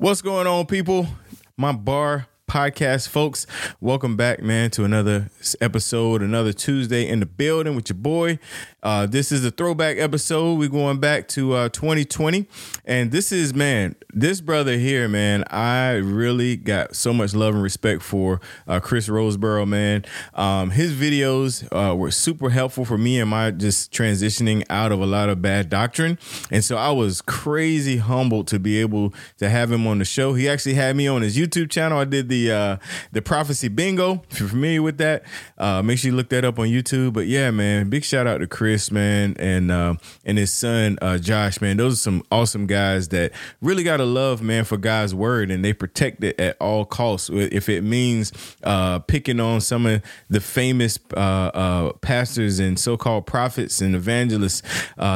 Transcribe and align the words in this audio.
What's 0.00 0.22
going 0.22 0.46
on, 0.46 0.66
people? 0.66 1.08
My 1.56 1.72
bar 1.72 2.28
podcast. 2.48 3.08
Folks 3.08 3.46
welcome 3.78 4.16
back 4.16 4.42
man 4.42 4.70
to 4.70 4.82
another 4.82 5.30
episode 5.60 6.22
another 6.22 6.52
tuesday 6.52 7.06
in 7.06 7.20
the 7.20 7.26
building 7.26 7.76
with 7.76 7.90
your 7.90 7.98
boy. 7.98 8.38
Uh, 8.82 9.06
this 9.06 9.30
is 9.30 9.44
a 9.44 9.50
throwback 9.50 9.98
episode. 9.98 10.58
We're 10.58 10.68
going 10.68 10.98
back 10.98 11.28
to 11.28 11.52
uh, 11.52 11.68
2020 11.68 12.46
and 12.86 13.12
this 13.12 13.32
is 13.32 13.54
man 13.54 13.94
this 14.14 14.40
brother 14.40 14.78
here 14.78 15.06
man 15.06 15.44
i 15.50 15.90
really 15.90 16.56
got 16.56 16.96
so 16.96 17.12
much 17.12 17.34
love 17.34 17.52
and 17.54 17.62
respect 17.62 18.00
for 18.02 18.40
uh, 18.66 18.80
chris 18.80 19.08
rosebrough 19.08 19.68
man. 19.68 20.04
Um, 20.34 20.70
his 20.70 20.94
videos 20.94 21.68
uh, 21.70 21.94
were 21.94 22.10
super 22.10 22.48
helpful 22.48 22.86
for 22.86 22.96
me 22.96 23.20
and 23.20 23.28
my 23.28 23.50
just 23.50 23.92
transitioning 23.92 24.64
out 24.70 24.90
of 24.90 25.00
a 25.00 25.06
lot 25.06 25.28
of 25.28 25.42
bad 25.42 25.68
doctrine. 25.68 26.18
And 26.50 26.64
so 26.64 26.78
i 26.78 26.90
was 26.90 27.20
crazy 27.20 27.98
humbled 27.98 28.46
to 28.48 28.58
be 28.58 28.80
able 28.80 29.12
to 29.36 29.50
have 29.50 29.70
him 29.70 29.86
on 29.86 29.98
the 29.98 30.06
show. 30.06 30.32
He 30.32 30.48
actually 30.48 30.74
had 30.74 30.96
me 30.96 31.06
on 31.06 31.20
his 31.20 31.36
youtube 31.36 31.70
channel. 31.70 31.98
I 31.98 32.04
did 32.04 32.30
the 32.30 32.37
the 32.46 32.54
uh, 32.54 32.76
the 33.12 33.22
prophecy 33.22 33.68
bingo. 33.68 34.22
If 34.30 34.40
you're 34.40 34.48
familiar 34.48 34.82
with 34.82 34.98
that, 34.98 35.24
uh, 35.56 35.82
make 35.82 35.98
sure 35.98 36.10
you 36.10 36.16
look 36.16 36.28
that 36.30 36.44
up 36.44 36.58
on 36.58 36.66
YouTube. 36.66 37.12
But 37.12 37.26
yeah, 37.26 37.50
man, 37.50 37.90
big 37.90 38.04
shout 38.04 38.26
out 38.26 38.38
to 38.38 38.46
Chris, 38.46 38.90
man, 38.90 39.34
and 39.38 39.70
uh, 39.70 39.94
and 40.24 40.38
his 40.38 40.52
son 40.52 40.98
uh, 41.02 41.18
Josh, 41.18 41.60
man. 41.60 41.76
Those 41.76 41.94
are 41.94 41.96
some 41.96 42.22
awesome 42.30 42.66
guys 42.66 43.08
that 43.08 43.32
really 43.60 43.82
got 43.82 43.98
to 43.98 44.04
love, 44.04 44.42
man, 44.42 44.64
for 44.64 44.76
God's 44.76 45.14
word, 45.14 45.50
and 45.50 45.64
they 45.64 45.72
protect 45.72 46.22
it 46.24 46.38
at 46.40 46.56
all 46.60 46.84
costs. 46.84 47.30
If 47.32 47.68
it 47.68 47.82
means 47.82 48.32
uh, 48.62 49.00
picking 49.00 49.40
on 49.40 49.60
some 49.60 49.86
of 49.86 50.02
the 50.28 50.40
famous 50.40 50.98
uh, 51.14 51.92
pastors 52.00 52.58
and 52.58 52.78
so-called 52.78 53.26
prophets 53.26 53.80
and 53.80 53.94
evangelists, 53.94 54.62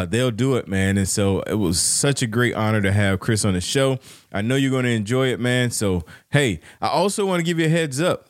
they'll 0.08 0.30
do 0.30 0.56
it, 0.56 0.68
man. 0.68 0.98
And 0.98 1.08
so 1.08 1.40
it 1.42 1.54
was 1.54 1.80
such 1.80 2.22
a 2.22 2.26
great 2.26 2.54
honor 2.54 2.80
to 2.80 2.92
have 2.92 3.20
Chris 3.20 3.44
on 3.44 3.54
the 3.54 3.60
show. 3.60 3.98
I 4.32 4.42
know 4.42 4.56
you're 4.56 4.70
going 4.70 4.84
to 4.84 4.90
enjoy 4.90 5.28
it, 5.28 5.40
man. 5.40 5.70
So, 5.70 6.04
hey, 6.30 6.60
I 6.80 6.88
also 6.88 7.26
want 7.26 7.40
to 7.40 7.44
give 7.44 7.58
you 7.58 7.66
a 7.66 7.68
heads 7.68 8.00
up. 8.00 8.28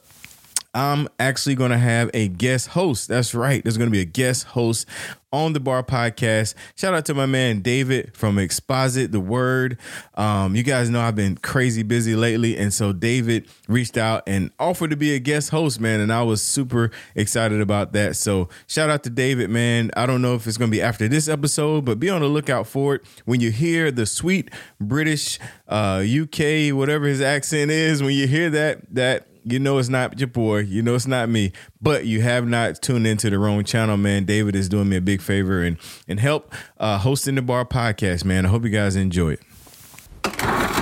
I'm 0.75 1.09
actually 1.19 1.55
going 1.55 1.71
to 1.71 1.79
have 1.79 2.11
a 2.15 2.29
guest 2.29 2.69
host. 2.69 3.09
That's 3.09 3.35
right. 3.35 3.63
There's 3.63 3.77
going 3.77 3.91
to 3.91 3.93
be 3.93 4.01
a 4.01 4.07
guest 4.07 4.45
host 4.45 4.87
on 5.31 5.53
the 5.53 5.61
bar 5.61 5.83
podcast. 5.83 6.55
Shout 6.77 6.95
out 6.95 7.05
to 7.07 7.15
my 7.15 7.27
man 7.27 7.61
David 7.61 8.17
from 8.17 8.39
Exposit 8.39 9.13
the 9.13 9.21
Word. 9.21 9.79
Um, 10.15 10.57
you 10.57 10.63
guys 10.63 10.89
know 10.89 11.01
I've 11.01 11.15
been 11.15 11.37
crazy 11.37 11.83
busy 11.83 12.15
lately, 12.15 12.57
and 12.57 12.73
so 12.73 12.93
David 12.95 13.49
reached 13.69 13.99
out 13.99 14.23
and 14.27 14.51
offered 14.59 14.91
to 14.91 14.97
be 14.97 15.15
a 15.15 15.19
guest 15.19 15.51
host, 15.51 15.79
man, 15.79 16.01
and 16.01 16.11
I 16.11 16.23
was 16.23 16.43
super 16.43 16.91
excited 17.15 17.61
about 17.61 17.93
that. 17.93 18.17
So 18.17 18.49
shout 18.67 18.89
out 18.89 19.05
to 19.05 19.11
David, 19.11 19.51
man. 19.51 19.91
I 19.95 20.07
don't 20.07 20.23
know 20.23 20.35
if 20.35 20.47
it's 20.47 20.57
going 20.57 20.71
to 20.71 20.77
be 20.77 20.83
after 20.83 21.07
this 21.07 21.29
episode, 21.29 21.85
but 21.85 22.01
be 22.01 22.09
on 22.09 22.23
the 22.23 22.29
lookout 22.29 22.67
for 22.67 22.95
it. 22.95 23.03
When 23.27 23.41
you 23.41 23.51
hear 23.51 23.91
the 23.91 24.07
sweet 24.07 24.51
British, 24.81 25.39
uh, 25.69 26.03
UK, 26.03 26.75
whatever 26.75 27.07
his 27.07 27.21
accent 27.21 27.71
is, 27.71 28.03
when 28.03 28.15
you 28.15 28.27
hear 28.27 28.49
that, 28.51 28.95
that 28.95 29.27
you 29.45 29.59
know 29.59 29.79
it's 29.79 29.89
not 29.89 30.19
your 30.19 30.29
boy. 30.29 30.59
You 30.59 30.83
know 30.83 30.95
it's 30.95 31.07
not 31.07 31.29
me. 31.29 31.53
But 31.81 32.07
you 32.07 32.21
have 32.23 32.47
not 32.47 32.81
tuned 32.83 33.07
into 33.07 33.31
the 33.31 33.39
wrong 33.39 33.65
channel, 33.65 33.97
man. 33.97 34.25
David 34.25 34.55
is 34.55 34.69
doing 34.69 34.89
me 34.89 34.97
a 34.97 35.01
big 35.01 35.21
favor 35.21 35.63
and 35.63 35.77
and 36.09 36.21
help 36.21 36.53
uh, 36.79 36.99
hosting 36.99 37.35
the 37.35 37.43
bar 37.43 37.65
podcast, 37.65 38.25
man. 38.25 38.47
I 38.47 38.49
hope 38.49 38.65
you 38.65 38.71
guys 38.71 38.97
enjoy 38.97 39.35
it. 39.35 40.82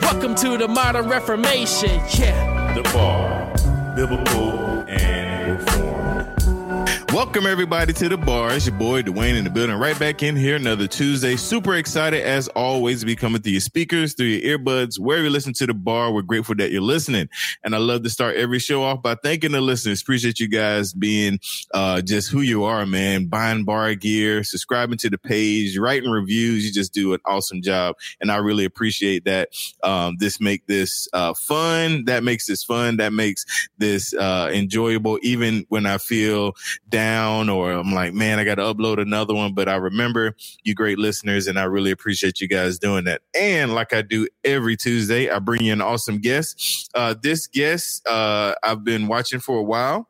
welcome 0.00 0.34
to 0.36 0.56
the 0.56 0.68
modern 0.68 1.08
reformation. 1.08 2.00
Yeah, 2.18 2.74
the 2.74 2.82
bar, 2.92 3.52
biblical 3.94 4.84
and 4.88 5.58
reform. 5.58 5.93
Welcome 7.14 7.46
everybody 7.46 7.92
to 7.92 8.08
the 8.08 8.16
bar. 8.16 8.50
It's 8.50 8.66
your 8.66 8.74
boy 8.74 9.02
Dwayne 9.02 9.36
in 9.36 9.44
the 9.44 9.50
building, 9.50 9.76
right 9.76 9.96
back 10.00 10.24
in 10.24 10.34
here 10.34 10.56
another 10.56 10.88
Tuesday. 10.88 11.36
Super 11.36 11.76
excited 11.76 12.24
as 12.24 12.48
always 12.48 13.00
to 13.00 13.06
be 13.06 13.14
coming 13.14 13.40
through 13.40 13.52
your 13.52 13.60
speakers, 13.60 14.14
through 14.14 14.26
your 14.26 14.58
earbuds, 14.58 14.98
wherever 14.98 15.22
you 15.22 15.30
listen 15.30 15.52
to 15.52 15.66
the 15.66 15.74
bar. 15.74 16.12
We're 16.12 16.22
grateful 16.22 16.56
that 16.56 16.72
you're 16.72 16.82
listening, 16.82 17.28
and 17.62 17.72
I 17.72 17.78
love 17.78 18.02
to 18.02 18.10
start 18.10 18.34
every 18.34 18.58
show 18.58 18.82
off 18.82 19.00
by 19.00 19.14
thanking 19.14 19.52
the 19.52 19.60
listeners. 19.60 20.02
Appreciate 20.02 20.40
you 20.40 20.48
guys 20.48 20.92
being 20.92 21.38
uh, 21.72 22.00
just 22.00 22.32
who 22.32 22.40
you 22.40 22.64
are, 22.64 22.84
man. 22.84 23.26
Buying 23.26 23.62
bar 23.62 23.94
gear, 23.94 24.42
subscribing 24.42 24.98
to 24.98 25.08
the 25.08 25.16
page, 25.16 25.78
writing 25.78 26.10
reviews. 26.10 26.66
You 26.66 26.72
just 26.72 26.92
do 26.92 27.14
an 27.14 27.20
awesome 27.26 27.62
job, 27.62 27.94
and 28.20 28.32
I 28.32 28.38
really 28.38 28.64
appreciate 28.64 29.24
that. 29.26 29.50
Um, 29.84 30.16
this 30.18 30.40
make 30.40 30.66
this 30.66 31.06
uh, 31.12 31.32
fun. 31.34 32.06
That 32.06 32.24
makes 32.24 32.48
this 32.48 32.64
fun. 32.64 32.96
That 32.96 33.12
makes 33.12 33.46
this 33.78 34.12
uh, 34.14 34.50
enjoyable, 34.52 35.20
even 35.22 35.64
when 35.68 35.86
I 35.86 35.98
feel 35.98 36.54
down 36.88 37.03
down 37.04 37.48
or 37.48 37.72
I'm 37.72 37.92
like, 37.92 38.14
man, 38.14 38.38
I 38.38 38.44
got 38.44 38.56
to 38.56 38.62
upload 38.62 39.00
another 39.00 39.34
one. 39.34 39.54
But 39.54 39.68
I 39.68 39.76
remember 39.76 40.34
you 40.62 40.74
great 40.74 40.98
listeners 40.98 41.46
and 41.46 41.58
I 41.58 41.64
really 41.64 41.90
appreciate 41.90 42.40
you 42.40 42.48
guys 42.48 42.78
doing 42.78 43.04
that. 43.04 43.22
And 43.38 43.74
like 43.74 43.92
I 43.92 44.02
do 44.02 44.28
every 44.44 44.76
Tuesday, 44.76 45.30
I 45.30 45.38
bring 45.38 45.64
you 45.64 45.72
an 45.72 45.82
awesome 45.82 46.18
guest. 46.18 46.90
Uh, 46.94 47.14
this 47.20 47.46
guest, 47.46 48.06
uh, 48.06 48.54
I've 48.62 48.84
been 48.84 49.06
watching 49.06 49.40
for 49.40 49.58
a 49.58 49.62
while. 49.62 50.08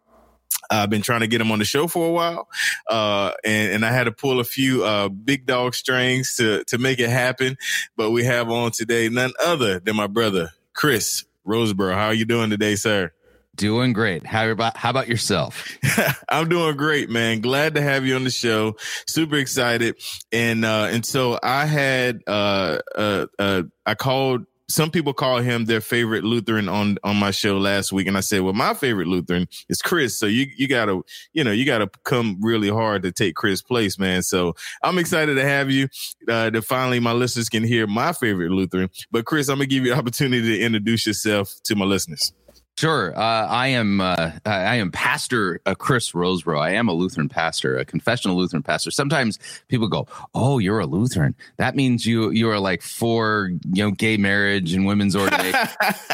I've 0.70 0.88
been 0.88 1.02
trying 1.02 1.20
to 1.20 1.26
get 1.26 1.40
him 1.42 1.52
on 1.52 1.58
the 1.58 1.64
show 1.66 1.86
for 1.86 2.08
a 2.08 2.10
while, 2.10 2.48
uh, 2.88 3.32
and, 3.44 3.70
and 3.74 3.84
I 3.84 3.92
had 3.92 4.04
to 4.04 4.12
pull 4.12 4.40
a 4.40 4.44
few 4.44 4.82
uh, 4.82 5.10
big 5.10 5.44
dog 5.44 5.74
strings 5.74 6.36
to 6.36 6.64
to 6.68 6.78
make 6.78 7.00
it 7.00 7.10
happen. 7.10 7.58
But 7.98 8.12
we 8.12 8.24
have 8.24 8.50
on 8.50 8.70
today 8.70 9.10
none 9.10 9.32
other 9.44 9.78
than 9.78 9.94
my 9.94 10.06
brother 10.06 10.52
Chris 10.72 11.26
Rosebrough. 11.46 11.92
How 11.92 12.06
are 12.06 12.14
you 12.14 12.24
doing 12.24 12.48
today, 12.48 12.76
sir? 12.76 13.12
Doing 13.54 13.92
great. 13.92 14.26
How 14.26 14.48
about 14.48 14.76
how 14.76 14.90
about 14.90 15.08
yourself? 15.08 15.68
I'm 16.28 16.48
doing 16.48 16.76
great, 16.76 17.08
man. 17.08 17.40
Glad 17.40 17.74
to 17.74 17.82
have 17.82 18.04
you 18.04 18.16
on 18.16 18.24
the 18.24 18.30
show. 18.30 18.76
Super 19.06 19.36
excited. 19.36 19.96
And 20.32 20.64
uh 20.64 20.88
and 20.90 21.06
so 21.06 21.38
I 21.42 21.66
had 21.66 22.20
uh 22.26 22.78
uh, 22.96 23.26
uh 23.38 23.62
I 23.86 23.94
called 23.94 24.46
some 24.68 24.90
people 24.90 25.12
call 25.12 25.38
him 25.38 25.66
their 25.66 25.80
favorite 25.80 26.24
Lutheran 26.24 26.68
on 26.68 26.98
on 27.04 27.16
my 27.16 27.30
show 27.30 27.58
last 27.58 27.92
week, 27.92 28.06
and 28.06 28.16
I 28.16 28.20
said, 28.20 28.40
"Well, 28.40 28.54
my 28.54 28.74
favorite 28.74 29.08
Lutheran 29.08 29.46
is 29.68 29.82
Chris. 29.82 30.18
So 30.18 30.26
you 30.26 30.46
you 30.56 30.66
gotta 30.68 31.02
you 31.32 31.44
know 31.44 31.52
you 31.52 31.64
gotta 31.64 31.88
come 32.04 32.38
really 32.40 32.70
hard 32.70 33.02
to 33.02 33.12
take 33.12 33.34
Chris' 33.34 33.62
place, 33.62 33.98
man. 33.98 34.22
So 34.22 34.54
I'm 34.82 34.98
excited 34.98 35.34
to 35.34 35.44
have 35.44 35.70
you. 35.70 35.88
Uh, 36.28 36.50
finally 36.62 36.98
my 36.98 37.12
listeners 37.12 37.48
can 37.48 37.62
hear 37.62 37.86
my 37.86 38.12
favorite 38.12 38.50
Lutheran. 38.50 38.88
But 39.10 39.26
Chris, 39.26 39.48
I'm 39.48 39.58
gonna 39.58 39.66
give 39.66 39.84
you 39.84 39.92
the 39.92 39.98
opportunity 39.98 40.58
to 40.58 40.64
introduce 40.64 41.06
yourself 41.06 41.54
to 41.64 41.76
my 41.76 41.84
listeners. 41.84 42.32
Sure. 42.76 43.16
Uh, 43.16 43.46
I 43.46 43.68
am. 43.68 44.00
Uh, 44.00 44.32
I 44.44 44.76
am 44.76 44.90
Pastor 44.90 45.60
uh, 45.64 45.76
Chris 45.76 46.10
Rosebrough. 46.10 46.58
I 46.58 46.70
am 46.70 46.88
a 46.88 46.92
Lutheran 46.92 47.28
pastor, 47.28 47.78
a 47.78 47.84
confessional 47.84 48.36
Lutheran 48.36 48.64
pastor. 48.64 48.90
Sometimes 48.90 49.38
people 49.68 49.86
go, 49.86 50.08
"Oh, 50.34 50.58
you're 50.58 50.80
a 50.80 50.86
Lutheran. 50.86 51.36
That 51.56 51.76
means 51.76 52.04
you 52.04 52.30
you 52.30 52.50
are 52.50 52.58
like 52.58 52.82
for 52.82 53.52
you 53.72 53.84
know 53.84 53.92
gay 53.92 54.16
marriage 54.16 54.74
and 54.74 54.86
women's 54.86 55.14
ordination." 55.14 55.68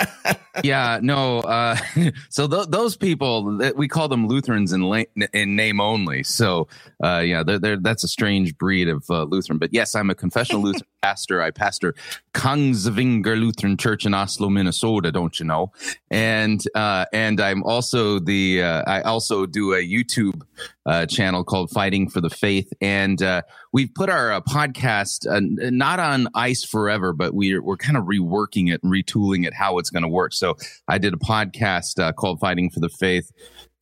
yeah. 0.63 1.01
No. 1.03 1.39
Uh, 1.39 1.77
so 2.29 2.47
th- 2.47 2.69
those 2.69 2.95
people 2.95 3.59
we 3.75 3.89
call 3.89 4.09
them 4.09 4.29
Lutherans 4.29 4.75
in 4.75 4.83
la- 4.83 5.05
in 5.33 5.57
name 5.57 5.81
only. 5.81 6.23
So 6.25 6.69
uh, 7.03 7.21
yeah, 7.21 7.43
they're, 7.43 7.59
they're, 7.59 7.77
that's 7.79 8.05
a 8.05 8.09
strange 8.09 8.59
breed 8.59 8.89
of 8.89 9.09
uh, 9.09 9.23
Lutheran. 9.23 9.59
But 9.59 9.73
yes, 9.73 9.95
I'm 9.95 10.11
a 10.11 10.15
confessional 10.15 10.61
Lutheran 10.61 10.87
pastor. 11.03 11.43
I 11.43 11.51
pastor 11.51 11.95
Kongsvinger 12.35 13.39
Lutheran 13.39 13.77
Church 13.77 14.07
in 14.07 14.15
Oslo, 14.15 14.49
Minnesota. 14.49 15.11
Don't 15.11 15.39
you 15.39 15.47
know? 15.47 15.73
And 16.11 16.63
uh, 16.75 17.07
and 17.13 17.41
I'm 17.41 17.63
also 17.65 18.19
the 18.19 18.63
uh, 18.63 18.83
I 18.87 19.03
also 19.03 19.47
do 19.47 19.73
a 19.75 19.79
YouTube 19.79 20.43
uh, 20.87 21.07
channel 21.07 21.45
called 21.45 21.71
Fighting 21.71 22.09
for 22.09 22.21
the 22.21 22.31
Faith, 22.31 22.73
and 22.81 23.23
uh, 23.23 23.43
we've 23.73 23.93
put 23.95 24.09
our 24.09 24.33
uh, 24.33 24.41
podcast 24.41 25.27
uh, 25.27 25.41
not 25.71 26.01
on 26.01 26.29
ice 26.35 26.65
forever, 26.65 27.13
but 27.13 27.35
we're 27.35 27.63
we're 27.63 27.77
kind 27.77 27.97
of 27.97 28.05
reworking 28.05 28.73
it 28.73 28.83
and 28.83 28.93
retooling 28.93 29.47
it 29.47 29.55
how 29.55 29.79
it's 29.79 29.91
going 29.91 30.03
to 30.03 30.09
work. 30.09 30.33
So 30.33 30.57
I 30.89 30.99
did 30.99 31.15
a 31.15 31.19
podcast 31.19 32.15
called 32.17 32.41
Fighting 32.41 32.71
for 32.71 32.81
the 32.81 32.89
Faith 32.89 33.31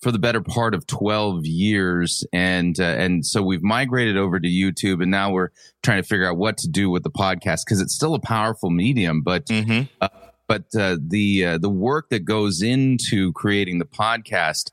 for 0.00 0.12
the 0.12 0.18
better 0.18 0.40
part 0.40 0.74
of 0.74 0.86
12 0.86 1.44
years 1.44 2.24
and 2.32 2.78
uh, 2.78 2.84
and 2.84 3.26
so 3.26 3.42
we've 3.42 3.62
migrated 3.62 4.16
over 4.16 4.38
to 4.38 4.48
YouTube 4.48 5.02
and 5.02 5.10
now 5.10 5.32
we're 5.32 5.48
trying 5.82 6.00
to 6.00 6.06
figure 6.06 6.28
out 6.28 6.36
what 6.36 6.56
to 6.58 6.68
do 6.68 6.88
with 6.88 7.02
the 7.02 7.10
podcast 7.10 7.60
because 7.66 7.80
it's 7.80 7.94
still 7.94 8.14
a 8.14 8.20
powerful 8.20 8.70
medium 8.70 9.22
but 9.22 9.46
mm-hmm. 9.46 9.82
uh, 10.00 10.08
but 10.48 10.64
uh, 10.76 10.96
the 11.00 11.44
uh, 11.44 11.58
the 11.58 11.70
work 11.70 12.08
that 12.10 12.24
goes 12.24 12.62
into 12.62 13.32
creating 13.34 13.78
the 13.78 13.84
podcast 13.84 14.70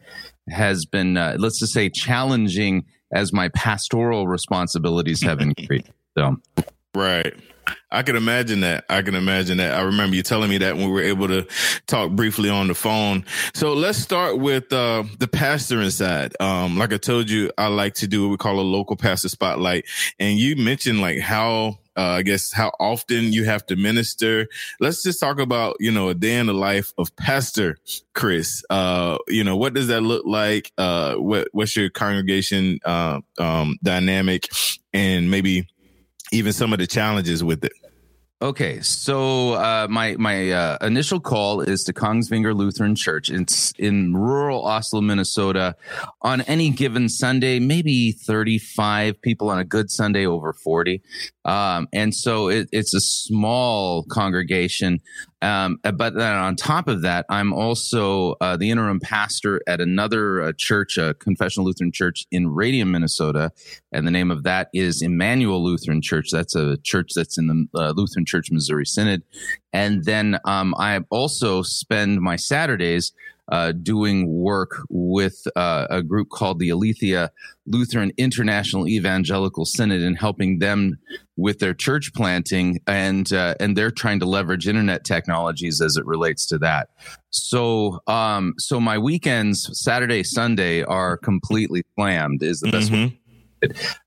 has 0.50 0.86
been 0.86 1.18
uh, 1.18 1.36
let's 1.38 1.60
just 1.60 1.74
say 1.74 1.90
challenging 1.90 2.86
as 3.14 3.32
my 3.32 3.50
pastoral 3.50 4.28
responsibilities 4.28 5.22
have 5.22 5.40
increased 5.40 5.92
so 6.18 6.38
right 6.96 7.36
I 7.92 8.04
can 8.04 8.16
imagine 8.16 8.62
that. 8.62 8.86
I 8.90 9.02
can 9.02 9.16
imagine 9.16 9.58
that. 9.58 9.74
I 9.74 9.82
remember 9.82 10.16
you 10.16 10.24
telling 10.24 10.50
me 10.50 10.58
that 10.60 10.76
when 10.76 10.86
we 10.86 10.92
were 10.92 11.02
able 11.02 11.28
to 11.28 11.48
talk 11.88 12.12
briefly 12.12 12.50
on 12.50 12.68
the 12.68 12.76
phone. 12.76 13.26
So 13.54 13.74
let's 13.74 13.98
start 13.98 14.38
with 14.38 14.72
uh, 14.72 15.04
the 15.20 15.28
pastoring 15.28 15.92
side. 15.92 16.34
Um, 16.40 16.78
like 16.78 16.94
I 16.94 16.98
told 16.98 17.30
you, 17.30 17.52
I 17.58 17.68
like 17.68 17.96
to 17.96 18.08
do 18.08 18.24
what 18.24 18.32
we 18.32 18.38
call 18.38 18.60
a 18.60 18.62
local 18.62 18.96
pastor 18.96 19.30
spotlight. 19.30 19.86
And 20.20 20.38
you 20.38 20.56
mentioned 20.56 21.02
like 21.02 21.20
how 21.20 21.80
uh, 21.98 22.02
I 22.02 22.22
guess 22.22 22.52
how 22.52 22.72
often 22.80 23.32
you 23.34 23.46
have 23.46 23.66
to 23.68 23.76
minister. 23.76 24.48
Let's 24.80 25.04
just 25.04 25.20
talk 25.20 25.40
about, 25.40 25.78
you 25.80 25.92
know, 25.92 26.10
a 26.10 26.14
day 26.14 26.38
in 26.38 26.48
the 26.48 26.54
life 26.54 26.94
of 26.98 27.16
Pastor 27.16 27.78
Chris. 28.14 28.64
Uh, 28.70 29.18
you 29.28 29.44
know, 29.44 29.56
what 29.56 29.74
does 29.74 29.88
that 29.88 30.02
look 30.02 30.26
like? 30.26 30.72
Uh, 30.78 31.16
what, 31.16 31.48
what's 31.52 31.76
your 31.76 31.90
congregation, 31.90 32.80
uh, 32.86 33.22
um, 33.40 33.78
dynamic 33.84 34.48
and 34.94 35.32
maybe 35.32 35.68
even 36.32 36.54
some 36.54 36.74
of 36.74 36.80
the 36.80 36.88
challenges 36.88 37.44
with 37.44 37.64
it? 37.64 37.74
Okay, 38.42 38.82
so 38.82 39.54
uh, 39.54 39.88
my 39.90 40.18
my 40.18 40.52
uh, 40.52 40.78
initial 40.82 41.22
call 41.22 41.62
is 41.62 41.86
to 41.86 41.94
Kongsvinger 41.94 42.54
Lutheran 42.54 42.94
Church. 42.94 43.30
It's 43.32 43.72
in 43.78 44.14
rural 44.14 44.66
Oslo, 44.66 45.00
Minnesota. 45.00 45.78
On 46.22 46.42
any 46.42 46.70
given 46.70 47.08
Sunday, 47.08 47.60
maybe 47.60 48.12
thirty 48.12 48.58
five 48.60 49.22
people 49.22 49.50
on 49.50 49.58
a 49.58 49.64
good 49.64 49.90
Sunday, 49.90 50.26
over 50.26 50.52
forty. 50.52 51.02
Um, 51.46 51.88
and 51.94 52.14
so 52.14 52.50
it, 52.50 52.68
it's 52.74 52.94
a 52.94 53.00
small 53.00 54.04
congregation. 54.04 55.00
Um, 55.42 55.80
but 55.84 56.16
then 56.16 56.34
on 56.34 56.56
top 56.56 56.88
of 56.88 57.02
that, 57.02 57.26
I'm 57.30 57.54
also 57.54 58.36
uh, 58.42 58.58
the 58.58 58.72
interim 58.72 59.00
pastor 59.00 59.62
at 59.68 59.82
another 59.82 60.42
uh, 60.42 60.54
church, 60.58 60.98
a 60.98 61.14
confessional 61.16 61.68
Lutheran 61.68 61.92
church 61.92 62.26
in 62.32 62.48
Radium, 62.48 62.92
Minnesota. 62.92 63.52
And 63.92 64.08
the 64.08 64.12
name 64.12 64.32
of 64.32 64.44
that 64.44 64.70
is 64.74 65.02
Emmanuel 65.02 65.64
Lutheran 65.64 66.02
Church. 66.02 66.30
That's 66.32 66.56
a 66.56 66.78
church 66.78 67.12
that's 67.16 67.38
in 67.38 67.48
the 67.48 67.80
uh, 67.80 67.92
Lutheran 67.92 68.26
Church 68.26 68.50
Missouri 68.50 68.86
Synod. 68.86 69.24
And 69.74 70.06
then 70.06 70.40
um, 70.46 70.74
I 70.78 71.00
also 71.10 71.62
spend 71.62 72.22
my 72.22 72.38
Saturdays 72.38 73.12
uh, 73.50 73.72
doing 73.72 74.32
work 74.32 74.78
with 74.90 75.48
uh, 75.56 75.88
a 75.90 76.02
group 76.02 76.30
called 76.30 76.60
the 76.60 76.70
Aletheia 76.70 77.32
Lutheran 77.66 78.12
International 78.18 78.88
Evangelical 78.88 79.66
Synod 79.66 80.02
and 80.02 80.18
helping 80.18 80.60
them 80.60 80.98
with 81.38 81.60
their 81.60 81.74
church 81.74 82.14
planting 82.14 82.80
and 82.88 83.32
uh, 83.34 83.56
and 83.60 83.76
they're 83.76 83.92
trying 83.92 84.20
to 84.20 84.26
leverage 84.26 84.68
internet 84.68 85.04
technologies 85.04 85.82
as 85.82 85.98
it 85.98 86.06
relates 86.06 86.46
to 86.48 86.58
that. 86.60 86.90
So 87.30 88.00
um 88.08 88.54
so 88.58 88.80
my 88.80 88.98
weekends 88.98 89.70
Saturday 89.74 90.24
Sunday 90.24 90.84
are 90.84 91.18
completely 91.18 91.84
slammed 91.96 92.42
is 92.42 92.62
the 92.62 92.72
best 92.72 92.92
mm-hmm. 92.92 93.06
way 93.06 93.20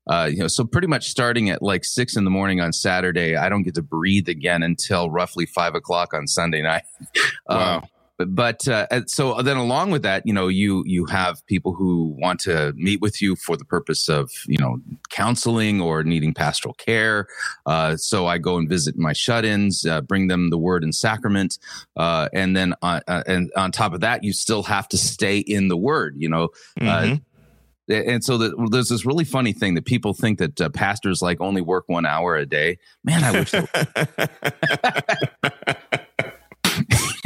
uh, 0.09 0.29
you 0.31 0.37
know, 0.37 0.47
so 0.47 0.63
pretty 0.65 0.87
much 0.87 1.09
starting 1.09 1.49
at 1.49 1.61
like 1.61 1.83
six 1.83 2.15
in 2.15 2.23
the 2.23 2.29
morning 2.29 2.61
on 2.61 2.73
Saturday, 2.73 3.35
I 3.35 3.49
don't 3.49 3.63
get 3.63 3.75
to 3.75 3.81
breathe 3.81 4.29
again 4.29 4.63
until 4.63 5.09
roughly 5.09 5.45
five 5.45 5.75
o'clock 5.75 6.13
on 6.13 6.27
Sunday 6.27 6.61
night. 6.61 6.83
Wow. 7.47 7.77
Um, 7.77 7.83
but 8.27 8.67
uh, 8.67 9.05
so 9.05 9.41
then 9.41 9.57
along 9.57 9.91
with 9.91 10.01
that 10.03 10.23
you 10.25 10.33
know 10.33 10.47
you 10.47 10.83
you 10.85 11.05
have 11.05 11.45
people 11.47 11.73
who 11.73 12.15
want 12.19 12.39
to 12.39 12.73
meet 12.75 12.99
with 13.01 13.21
you 13.21 13.35
for 13.35 13.55
the 13.55 13.63
purpose 13.63 14.09
of 14.09 14.29
you 14.45 14.57
know 14.57 14.77
counseling 15.09 15.79
or 15.79 16.03
needing 16.03 16.33
pastoral 16.33 16.73
care. 16.73 17.27
Uh, 17.65 17.95
so 17.95 18.27
i 18.27 18.37
go 18.37 18.57
and 18.57 18.67
visit 18.67 18.97
my 18.97 19.13
shut-ins 19.13 19.85
uh, 19.85 20.01
bring 20.01 20.27
them 20.27 20.49
the 20.49 20.57
word 20.57 20.83
and 20.83 20.93
sacrament. 20.93 21.57
Uh, 21.95 22.27
and 22.33 22.55
then 22.55 22.73
uh, 22.81 22.99
uh, 23.07 23.23
and 23.25 23.51
on 23.55 23.71
top 23.71 23.93
of 23.93 24.01
that 24.01 24.23
you 24.23 24.33
still 24.33 24.63
have 24.63 24.87
to 24.87 24.97
stay 24.97 25.37
in 25.39 25.69
the 25.69 25.77
word 25.77 26.15
you 26.17 26.29
know? 26.29 26.49
Mm-hmm. 26.79 27.15
and 27.91 28.23
so 28.23 28.37
the, 28.37 28.67
there's 28.69 28.89
this 28.89 29.05
really 29.05 29.23
funny 29.23 29.53
thing 29.53 29.75
that 29.75 29.85
people 29.85 30.13
think 30.13 30.39
that 30.39 30.73
pastors 30.73 31.21
like 31.21 31.39
only 31.39 31.61
work 31.61 31.85
one 31.87 32.05
hour 32.05 32.35
a 32.35 32.45
day. 32.45 32.77
Man 33.03 33.23
i 33.23 33.31
wish 33.31 33.53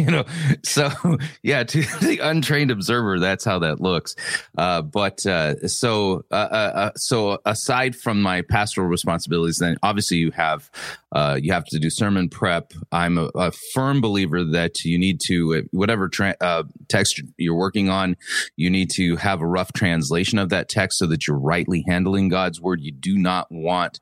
you 0.06 0.12
know 0.12 0.26
so 0.64 0.90
yeah 1.44 1.64
to 1.64 1.82
the 2.02 2.20
untrained 2.22 2.72
observer 2.72 3.20
that's 3.20 3.46
how 3.46 3.60
that 3.60 3.80
looks. 3.80 4.16
Uh, 4.58 4.82
but 4.82 5.26
uh, 5.26 5.68
so 5.68 6.26
uh, 6.32 6.36
uh, 6.36 6.72
uh, 6.76 6.92
so 6.96 7.40
aside 7.46 7.96
from 7.96 8.22
my 8.22 8.42
pastoral 8.42 8.88
responsibilities 8.88 9.58
then 9.58 9.78
obviously 9.82 10.18
you 10.18 10.32
have 10.32 10.70
uh, 11.14 11.38
you 11.40 11.54
have 11.54 11.66
to 11.66 11.78
do 11.78 11.92
sermon 11.92 12.28
prep. 12.28 12.74
I'm 12.92 13.20
a, 13.20 13.30
a 13.36 13.52
firm 13.52 14.02
believer 14.02 14.44
that 14.44 14.84
you 14.84 14.98
need 14.98 15.20
to 15.22 15.68
whatever 15.72 16.10
tra- 16.10 16.36
text 16.90 17.22
you're 17.38 17.56
working 17.56 17.90
on 17.90 18.18
you 18.56 18.70
need 18.70 18.90
to 18.92 19.16
have 19.18 19.42
a 19.42 19.46
rough 19.46 19.72
translation 19.74 20.40
of 20.40 20.50
that 20.50 20.70
text 20.70 20.98
so 21.00 21.06
that 21.08 21.28
you're 21.28 21.38
rightly 21.38 21.86
handling 21.88 22.28
god's 22.28 22.60
word. 22.60 22.82
You 22.82 22.92
do 22.92 23.18
not 23.18 23.52
want 23.52 24.00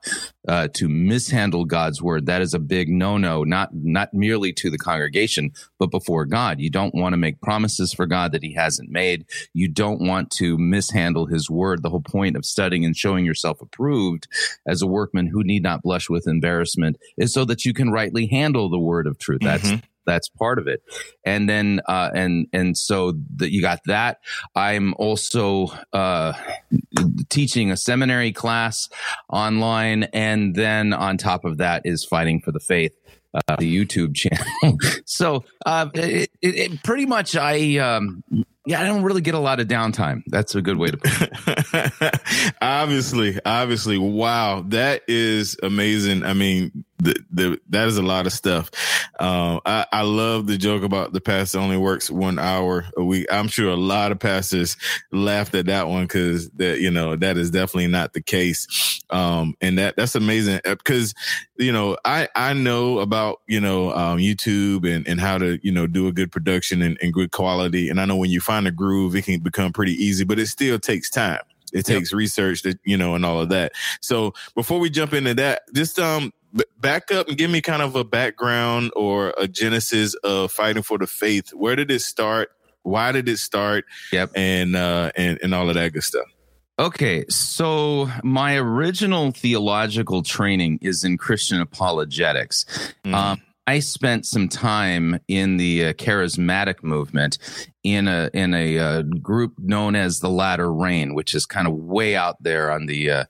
to 0.47 0.89
mishandle 0.89 1.65
god's 1.65 2.01
word 2.01 2.25
that 2.25 2.41
is 2.41 2.53
a 2.53 2.59
big 2.59 2.89
no-no 2.89 3.43
not 3.43 3.69
not 3.73 4.13
merely 4.13 4.51
to 4.51 4.69
the 4.69 4.77
congregation 4.77 5.51
but 5.81 5.91
before 5.91 6.25
God. 6.25 6.59
You 6.59 6.69
don't 6.69 6.95
want 6.95 7.13
to 7.13 7.17
make 7.17 7.41
promises 7.41 7.93
for 7.93 8.05
God 8.05 8.31
that 8.31 8.43
he 8.43 8.53
hasn't 8.53 8.89
made. 8.89 9.25
You 9.53 9.67
don't 9.67 10.01
want 10.01 10.31
to 10.37 10.57
mishandle 10.57 11.25
his 11.25 11.49
word. 11.49 11.81
The 11.81 11.89
whole 11.89 12.01
point 12.01 12.35
of 12.35 12.45
studying 12.45 12.85
and 12.85 12.95
showing 12.95 13.25
yourself 13.25 13.61
approved 13.61 14.27
as 14.67 14.81
a 14.81 14.87
workman 14.87 15.27
who 15.27 15.43
need 15.43 15.63
not 15.63 15.81
blush 15.81 16.09
with 16.09 16.27
embarrassment 16.27 16.97
is 17.17 17.33
so 17.33 17.45
that 17.45 17.65
you 17.65 17.73
can 17.73 17.91
rightly 17.91 18.27
handle 18.27 18.69
the 18.69 18.79
word 18.79 19.07
of 19.07 19.19
truth. 19.19 19.41
That's 19.41 19.67
mm-hmm 19.67 19.85
that's 20.11 20.27
part 20.27 20.59
of 20.59 20.67
it 20.67 20.83
and 21.25 21.47
then 21.47 21.79
uh 21.87 22.09
and 22.13 22.47
and 22.51 22.77
so 22.77 23.13
that 23.37 23.51
you 23.51 23.61
got 23.61 23.79
that 23.85 24.19
i'm 24.55 24.93
also 24.97 25.67
uh 25.93 26.33
teaching 27.29 27.71
a 27.71 27.77
seminary 27.77 28.31
class 28.31 28.89
online 29.29 30.03
and 30.13 30.55
then 30.55 30.91
on 30.91 31.17
top 31.17 31.45
of 31.45 31.57
that 31.57 31.81
is 31.85 32.03
fighting 32.03 32.41
for 32.41 32.51
the 32.51 32.59
faith 32.59 32.95
uh, 33.33 33.55
the 33.57 33.85
YouTube 33.85 34.13
channel. 34.63 34.77
so 35.05 35.43
uh, 35.65 35.87
it, 35.93 36.29
it, 36.41 36.55
it, 36.55 36.83
pretty 36.83 37.05
much, 37.05 37.35
I 37.35 37.77
um, 37.77 38.23
yeah, 38.65 38.79
I 38.79 38.85
don't 38.85 39.03
really 39.03 39.21
get 39.21 39.33
a 39.33 39.39
lot 39.39 39.59
of 39.59 39.67
downtime. 39.67 40.23
That's 40.27 40.53
a 40.53 40.61
good 40.61 40.77
way 40.77 40.89
to 40.89 40.97
put 40.97 41.29
it. 41.73 42.53
obviously, 42.61 43.39
obviously, 43.43 43.97
wow, 43.97 44.63
that 44.67 45.01
is 45.07 45.57
amazing. 45.63 46.23
I 46.23 46.33
mean, 46.33 46.85
the, 47.01 47.15
the, 47.31 47.61
that 47.69 47.87
is 47.87 47.97
a 47.97 48.03
lot 48.03 48.27
of 48.27 48.33
stuff. 48.33 48.69
Uh, 49.19 49.59
I, 49.65 49.85
I 49.91 50.01
love 50.03 50.45
the 50.45 50.57
joke 50.57 50.83
about 50.83 51.13
the 51.13 51.21
pastor 51.21 51.57
only 51.57 51.77
works 51.77 52.11
one 52.11 52.37
hour 52.37 52.85
a 52.95 53.03
week. 53.03 53.25
I'm 53.31 53.47
sure 53.47 53.69
a 53.69 53.75
lot 53.75 54.11
of 54.11 54.19
pastors 54.19 54.77
laughed 55.11 55.55
at 55.55 55.65
that 55.65 55.87
one 55.87 56.03
because 56.03 56.49
that 56.51 56.79
you 56.79 56.91
know 56.91 57.15
that 57.15 57.37
is 57.37 57.49
definitely 57.49 57.87
not 57.87 58.13
the 58.13 58.21
case. 58.21 59.01
Um, 59.09 59.55
and 59.61 59.79
that 59.79 59.95
that's 59.95 60.15
amazing 60.15 60.61
because 60.63 61.13
uh, 61.59 61.63
you 61.63 61.71
know 61.71 61.97
I 62.05 62.29
I 62.35 62.53
know 62.53 62.99
about 62.99 63.41
you 63.47 63.59
know 63.59 63.91
um, 63.93 64.19
YouTube 64.19 64.87
and 64.87 65.07
and 65.07 65.19
how 65.19 65.39
to 65.39 65.59
you 65.63 65.71
know 65.71 65.87
do 65.87 66.07
a 66.07 66.11
good 66.11 66.31
production 66.31 66.81
and, 66.81 66.97
and 67.01 67.13
good 67.13 67.31
quality. 67.31 67.89
And 67.89 67.99
I 67.99 68.05
know 68.05 68.17
when 68.17 68.29
you 68.29 68.41
find 68.41 68.67
a 68.67 68.71
groove, 68.71 69.15
it 69.15 69.25
can 69.25 69.39
become 69.39 69.73
pretty 69.73 69.93
easy, 69.93 70.23
but 70.23 70.39
it 70.39 70.47
still 70.47 70.77
takes 70.77 71.09
time. 71.09 71.41
It 71.73 71.85
takes 71.85 72.11
yep. 72.11 72.17
research 72.17 72.63
that 72.63 72.79
you 72.83 72.97
know 72.97 73.15
and 73.15 73.25
all 73.25 73.41
of 73.41 73.49
that. 73.49 73.73
So 74.01 74.33
before 74.55 74.79
we 74.79 74.89
jump 74.89 75.13
into 75.13 75.33
that, 75.35 75.63
just 75.73 75.99
um 75.99 76.31
back 76.79 77.11
up 77.11 77.27
and 77.27 77.37
give 77.37 77.51
me 77.51 77.61
kind 77.61 77.81
of 77.81 77.95
a 77.95 78.03
background 78.03 78.91
or 78.95 79.33
a 79.37 79.47
genesis 79.47 80.13
of 80.23 80.51
fighting 80.51 80.83
for 80.83 80.97
the 80.97 81.07
faith. 81.07 81.49
Where 81.49 81.75
did 81.75 81.91
it 81.91 82.01
start? 82.01 82.51
Why 82.83 83.11
did 83.11 83.29
it 83.29 83.37
start? 83.37 83.85
Yep. 84.11 84.31
And 84.35 84.75
uh, 84.75 85.11
and 85.15 85.39
and 85.43 85.53
all 85.53 85.69
of 85.69 85.75
that 85.75 85.93
good 85.93 86.03
stuff. 86.03 86.27
Okay, 86.79 87.25
so 87.29 88.09
my 88.23 88.55
original 88.55 89.31
theological 89.31 90.23
training 90.23 90.79
is 90.81 91.03
in 91.03 91.15
Christian 91.15 91.61
apologetics. 91.61 92.65
Mm. 93.05 93.13
Um, 93.13 93.41
I 93.67 93.79
spent 93.79 94.25
some 94.25 94.49
time 94.49 95.19
in 95.27 95.57
the 95.57 95.85
uh, 95.85 95.93
charismatic 95.93 96.83
movement 96.83 97.37
in 97.83 98.07
a 98.07 98.31
in 98.33 98.55
a 98.55 98.79
uh, 98.79 99.01
group 99.03 99.53
known 99.59 99.95
as 99.95 100.21
the 100.21 100.29
Latter 100.29 100.73
Rain, 100.73 101.13
which 101.13 101.35
is 101.35 101.45
kind 101.45 101.67
of 101.67 101.73
way 101.75 102.15
out 102.15 102.41
there 102.41 102.71
on 102.71 102.87
the 102.87 103.11
uh, 103.11 103.25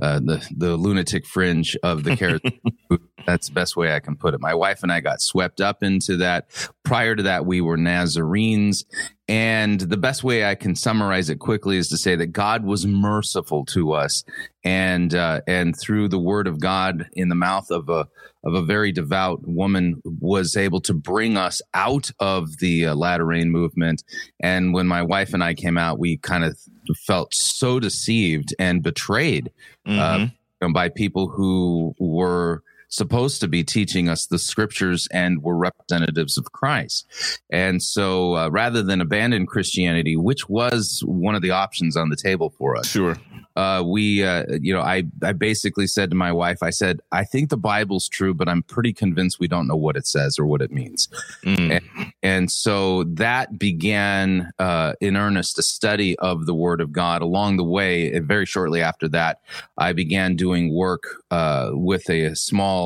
uh, 0.00 0.20
the 0.20 0.46
the 0.56 0.76
lunatic 0.76 1.26
fringe 1.26 1.76
of 1.82 2.04
the 2.04 2.10
charismatic. 2.10 2.60
That's 3.26 3.48
the 3.48 3.54
best 3.54 3.76
way 3.76 3.92
I 3.92 3.98
can 3.98 4.16
put 4.16 4.34
it. 4.34 4.40
My 4.40 4.54
wife 4.54 4.82
and 4.82 4.92
I 4.92 5.00
got 5.00 5.20
swept 5.20 5.60
up 5.60 5.82
into 5.82 6.18
that. 6.18 6.46
Prior 6.84 7.16
to 7.16 7.24
that, 7.24 7.44
we 7.44 7.60
were 7.60 7.76
Nazarenes. 7.76 8.84
And 9.28 9.80
the 9.80 9.96
best 9.96 10.22
way 10.22 10.44
I 10.44 10.54
can 10.54 10.76
summarize 10.76 11.30
it 11.30 11.40
quickly 11.40 11.78
is 11.78 11.88
to 11.88 11.96
say 11.96 12.14
that 12.14 12.28
God 12.28 12.64
was 12.64 12.86
merciful 12.86 13.64
to 13.66 13.92
us, 13.92 14.22
and 14.62 15.12
uh, 15.14 15.40
and 15.48 15.74
through 15.76 16.08
the 16.08 16.18
Word 16.18 16.46
of 16.46 16.60
God 16.60 17.08
in 17.14 17.28
the 17.28 17.34
mouth 17.34 17.70
of 17.70 17.88
a 17.88 18.06
of 18.44 18.54
a 18.54 18.62
very 18.62 18.92
devout 18.92 19.40
woman 19.44 20.00
was 20.04 20.56
able 20.56 20.80
to 20.82 20.94
bring 20.94 21.36
us 21.36 21.60
out 21.74 22.10
of 22.20 22.58
the 22.58 22.86
uh, 22.86 22.94
latter 22.94 23.24
rain 23.24 23.50
movement. 23.50 24.04
And 24.40 24.72
when 24.72 24.86
my 24.86 25.02
wife 25.02 25.34
and 25.34 25.42
I 25.42 25.54
came 25.54 25.76
out, 25.76 25.98
we 25.98 26.18
kind 26.18 26.44
of 26.44 26.56
felt 26.94 27.34
so 27.34 27.80
deceived 27.80 28.54
and 28.58 28.82
betrayed 28.82 29.50
uh, 29.86 30.26
by 30.72 30.88
people 30.88 31.28
who 31.28 31.94
were 31.98 32.62
supposed 32.96 33.40
to 33.40 33.48
be 33.48 33.62
teaching 33.62 34.08
us 34.08 34.26
the 34.26 34.38
scriptures 34.38 35.06
and 35.12 35.42
were 35.42 35.56
representatives 35.56 36.38
of 36.38 36.52
Christ. 36.52 37.06
And 37.50 37.82
so 37.82 38.36
uh, 38.36 38.48
rather 38.48 38.82
than 38.82 39.00
abandon 39.00 39.46
Christianity, 39.46 40.16
which 40.16 40.48
was 40.48 41.02
one 41.06 41.34
of 41.34 41.42
the 41.42 41.50
options 41.50 41.96
on 41.96 42.08
the 42.08 42.16
table 42.16 42.50
for 42.58 42.76
us, 42.76 42.86
Sure. 42.88 43.16
uh, 43.56 43.82
we, 43.86 44.24
uh, 44.24 44.44
you 44.60 44.72
know, 44.72 44.80
I, 44.80 45.04
I 45.22 45.32
basically 45.32 45.86
said 45.86 46.10
to 46.10 46.16
my 46.16 46.32
wife, 46.32 46.62
I 46.62 46.70
said, 46.70 47.00
I 47.12 47.24
think 47.24 47.50
the 47.50 47.56
Bible's 47.56 48.08
true, 48.08 48.32
but 48.34 48.48
I'm 48.48 48.62
pretty 48.62 48.92
convinced 48.92 49.38
we 49.38 49.48
don't 49.48 49.68
know 49.68 49.76
what 49.76 49.96
it 49.96 50.06
says 50.06 50.38
or 50.38 50.46
what 50.46 50.62
it 50.62 50.70
means. 50.72 51.08
Mm. 51.44 51.70
And, 51.70 52.12
and 52.22 52.50
so 52.50 53.04
that 53.04 53.58
began 53.58 54.50
uh, 54.58 54.94
in 55.00 55.16
earnest 55.16 55.58
a 55.58 55.62
study 55.62 56.18
of 56.18 56.46
the 56.46 56.54
Word 56.54 56.80
of 56.80 56.92
God. 56.92 57.22
Along 57.22 57.56
the 57.56 57.64
way, 57.64 58.18
very 58.20 58.46
shortly 58.46 58.80
after 58.80 59.08
that, 59.08 59.40
I 59.76 59.92
began 59.92 60.36
doing 60.36 60.74
work 60.74 61.02
uh, 61.30 61.70
with 61.72 62.08
a, 62.08 62.34
small 62.34 62.85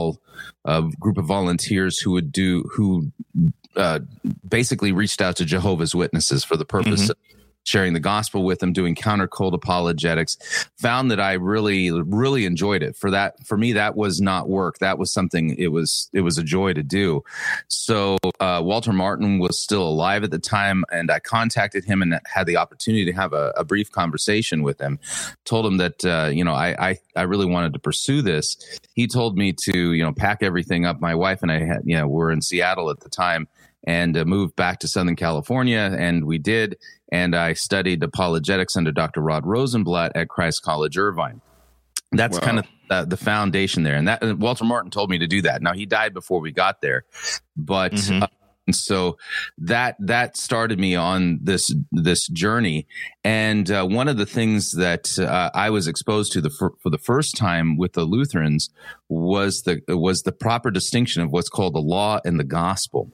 uh, 0.65 0.83
group 0.99 1.19
of 1.19 1.27
volunteers 1.27 1.99
who 1.99 2.11
would 2.13 2.31
do 2.33 2.63
who 2.75 3.11
uh, 3.77 4.01
basically 4.49 4.93
reached 4.93 5.21
out 5.21 5.37
to 5.37 5.45
Jehovah's 5.45 5.95
Witnesses 5.95 6.45
for 6.45 6.57
the 6.57 6.65
purpose 6.65 7.11
of 7.11 7.17
sharing 7.71 7.93
the 7.93 8.01
gospel 8.01 8.43
with 8.45 8.59
them, 8.59 8.73
doing 8.73 8.95
counter 8.95 9.29
cult 9.29 9.55
apologetics. 9.55 10.37
Found 10.79 11.11
that 11.11 11.21
I 11.21 11.35
really, 11.35 11.91
really 11.93 12.45
enjoyed 12.45 12.83
it. 12.83 12.97
For 12.97 13.11
that, 13.13 13.47
for 13.47 13.57
me, 13.57 13.73
that 13.75 13.97
was 13.97 14.21
not 14.21 14.49
work. 14.49 14.79
That 14.79 14.99
was 14.99 15.13
something. 15.13 15.55
It 15.57 15.69
was, 15.69 16.11
it 16.13 16.23
was 16.23 16.37
a 16.37 16.43
joy 16.43 16.73
to 16.73 16.83
do. 16.83 17.23
So 17.69 18.17
uh, 18.41 18.61
Walter 18.65 18.93
Martin 18.93 19.39
was 19.39 19.59
still 19.59 19.87
alive 19.87 20.25
at 20.25 20.33
the 20.33 20.39
time, 20.39 20.85
and 20.91 21.11
I 21.11 21.21
contacted 21.21 21.85
him 21.85 22.03
and 22.03 22.19
had 22.27 22.47
the 22.47 22.57
opportunity 22.57 23.05
to 23.05 23.13
have 23.13 23.33
a, 23.33 23.53
a 23.57 23.65
brief 23.65 23.93
conversation 23.93 24.63
with 24.63 24.81
him. 24.81 24.99
Told 25.45 25.65
him 25.65 25.77
that 25.77 26.05
uh, 26.05 26.31
you 26.33 26.45
know 26.45 26.55
I, 26.55 26.91
I 26.91 26.99
I 27.15 27.23
really 27.23 27.47
wanted 27.47 27.73
to 27.75 27.79
pursue 27.79 28.23
this. 28.23 28.57
He 28.95 29.07
told 29.07 29.37
me 29.37 29.53
to 29.53 29.93
you 29.93 30.03
know 30.03 30.13
pack 30.13 30.43
everything 30.43 30.85
up. 30.85 31.01
My 31.01 31.15
wife 31.15 31.43
and 31.43 31.53
I 31.53 31.61
had 31.61 31.83
you 31.85 31.97
know 31.97 32.09
were 32.09 32.33
in 32.33 32.43
Seattle 32.43 32.91
at 32.91 33.01
the 33.01 33.09
time 33.09 33.49
and 33.85 34.17
uh, 34.17 34.25
moved 34.25 34.57
back 34.57 34.79
to 34.81 34.89
Southern 34.89 35.17
California, 35.17 35.95
and 35.99 36.25
we 36.25 36.39
did. 36.39 36.77
And 37.13 37.35
I 37.35 37.55
studied 37.55 38.03
apologetics 38.03 38.77
under 38.77 38.93
Dr. 38.93 39.21
Rod 39.21 39.45
Rosenbladt 39.45 40.13
at 40.15 40.29
Christ 40.29 40.63
College 40.63 40.97
Irvine. 40.97 41.41
That's 42.13 42.39
Wow. 42.39 42.45
kind 42.45 42.59
of 42.61 42.67
uh, 42.91 43.05
the 43.05 43.17
foundation 43.17 43.85
there, 43.85 43.95
and 43.95 44.09
that 44.09 44.23
and 44.23 44.41
Walter 44.41 44.65
Martin 44.65 44.91
told 44.91 45.11
me 45.11 45.19
to 45.19 45.27
do 45.29 45.43
that. 45.43 45.63
Now 45.63 45.73
he 45.75 45.87
died 45.87 46.13
before 46.13 46.41
we 46.41 46.51
got 46.51 46.81
there, 46.83 47.05
but 47.57 47.93
Mhm. 47.93 48.23
uh, 48.23 48.27
and 48.67 48.77
so 48.77 49.17
that 49.59 49.97
that 49.99 50.37
started 50.37 50.79
me 50.79 50.95
on 50.95 51.41
this 51.43 51.75
this 51.91 52.29
journey. 52.29 52.87
And 53.25 53.71
uh, 53.71 53.87
one 53.87 54.09
of 54.09 54.17
the 54.17 54.27
things 54.27 54.73
that 54.73 55.19
uh, 55.19 55.51
I 55.55 55.71
was 55.71 55.89
exposed 55.89 56.33
to 56.33 56.41
the 56.41 56.51
for, 56.51 56.75
for 56.81 56.91
the 56.91 56.99
first 56.99 57.37
time 57.37 57.77
with 57.77 57.95
the 57.95 58.05
Lutherans 58.05 58.71
was 59.09 59.63
the 59.63 59.83
was 59.89 60.23
the 60.23 60.33
proper 60.33 60.71
distinction 60.71 61.23
of 61.23 61.33
what's 61.33 61.49
called 61.49 61.75
the 61.75 61.81
law 61.81 62.21
and 62.25 62.39
the 62.39 62.45
gospel. 62.45 63.11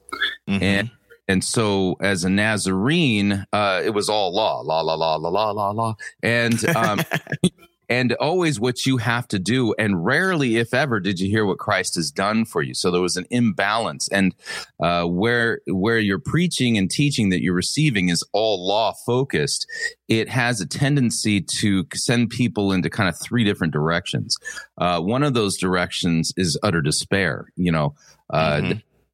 Mm-hmm. 0.49 0.62
And 0.62 0.91
and 1.29 1.43
so 1.43 1.97
as 2.00 2.25
a 2.25 2.31
Nazarene, 2.31 3.47
uh, 3.53 3.83
it 3.85 3.91
was 3.91 4.09
all 4.09 4.35
law, 4.35 4.61
la 4.61 4.81
law, 4.81 4.95
law, 4.95 5.17
law, 5.17 5.31
law, 5.31 5.50
law, 5.50 5.71
law. 5.71 5.97
And 6.23 6.65
um, 6.76 7.00
and 7.88 8.12
always 8.14 8.59
what 8.59 8.87
you 8.87 8.97
have 8.97 9.28
to 9.28 9.38
do. 9.38 9.75
And 9.78 10.05
rarely, 10.05 10.57
if 10.57 10.75
ever, 10.75 11.00
did 11.00 11.21
you 11.21 11.28
hear 11.28 11.47
what 11.47 11.59
Christ 11.59 11.95
has 11.97 12.11
done 12.11 12.45
for 12.45 12.62
you. 12.62 12.75
So 12.75 12.90
there 12.90 13.00
was 13.00 13.16
an 13.16 13.26
imbalance, 13.31 14.09
and 14.09 14.35
uh, 14.81 15.05
where 15.05 15.61
where 15.66 15.99
you're 15.99 16.19
preaching 16.19 16.76
and 16.76 16.90
teaching 16.90 17.31
that 17.31 17.43
you're 17.43 17.55
receiving 17.55 18.09
is 18.09 18.25
all 18.33 18.66
law 18.66 18.93
focused. 19.05 19.66
It 20.09 20.28
has 20.28 20.61
a 20.61 20.66
tendency 20.66 21.40
to 21.61 21.87
send 21.95 22.31
people 22.31 22.73
into 22.73 22.90
kind 22.90 23.09
of 23.09 23.19
three 23.19 23.45
different 23.45 23.73
directions. 23.73 24.37
Uh, 24.78 25.00
one 25.00 25.23
of 25.23 25.35
those 25.35 25.57
directions 25.57 26.33
is 26.37 26.59
utter 26.62 26.81
despair. 26.81 27.47
You 27.57 27.73
know. 27.73 27.95
Uh, 28.28 28.57
Mhm. 28.57 28.71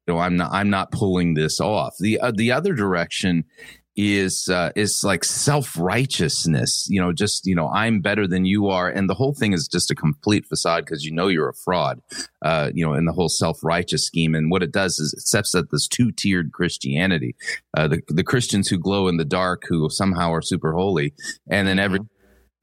you 0.07 0.13
know, 0.13 0.17
I'm 0.19 0.35
not, 0.35 0.51
I'm 0.51 0.71
not 0.71 0.91
pulling 0.91 1.35
this 1.35 1.61
off. 1.61 1.95
The, 1.99 2.19
uh, 2.19 2.31
the 2.35 2.51
other 2.51 2.73
direction 2.73 3.45
is, 3.95 4.47
uh, 4.49 4.71
is 4.75 5.03
like 5.03 5.23
self 5.23 5.77
righteousness, 5.77 6.87
you 6.89 7.01
know, 7.01 7.13
just, 7.13 7.45
you 7.45 7.55
know, 7.55 7.69
I'm 7.69 8.01
better 8.01 8.27
than 8.27 8.45
you 8.45 8.67
are. 8.67 8.89
And 8.89 9.09
the 9.09 9.13
whole 9.13 9.33
thing 9.33 9.53
is 9.53 9.67
just 9.67 9.91
a 9.91 9.95
complete 9.95 10.45
facade 10.45 10.85
because 10.85 11.03
you 11.03 11.11
know 11.11 11.27
you're 11.27 11.49
a 11.49 11.53
fraud, 11.53 12.01
uh, 12.41 12.71
you 12.73 12.85
know, 12.85 12.93
in 12.93 13.05
the 13.05 13.13
whole 13.13 13.29
self 13.29 13.63
righteous 13.63 14.05
scheme. 14.05 14.35
And 14.35 14.51
what 14.51 14.63
it 14.63 14.71
does 14.71 14.99
is 14.99 15.13
it 15.13 15.21
sets 15.21 15.55
up 15.55 15.65
this 15.71 15.87
two 15.87 16.11
tiered 16.11 16.51
Christianity, 16.51 17.35
uh, 17.75 17.87
the, 17.87 18.01
the 18.07 18.23
Christians 18.23 18.67
who 18.67 18.77
glow 18.77 19.07
in 19.07 19.17
the 19.17 19.25
dark, 19.25 19.63
who 19.67 19.89
somehow 19.89 20.31
are 20.31 20.41
super 20.41 20.73
holy. 20.73 21.13
And 21.49 21.67
then 21.67 21.79
every, 21.79 21.99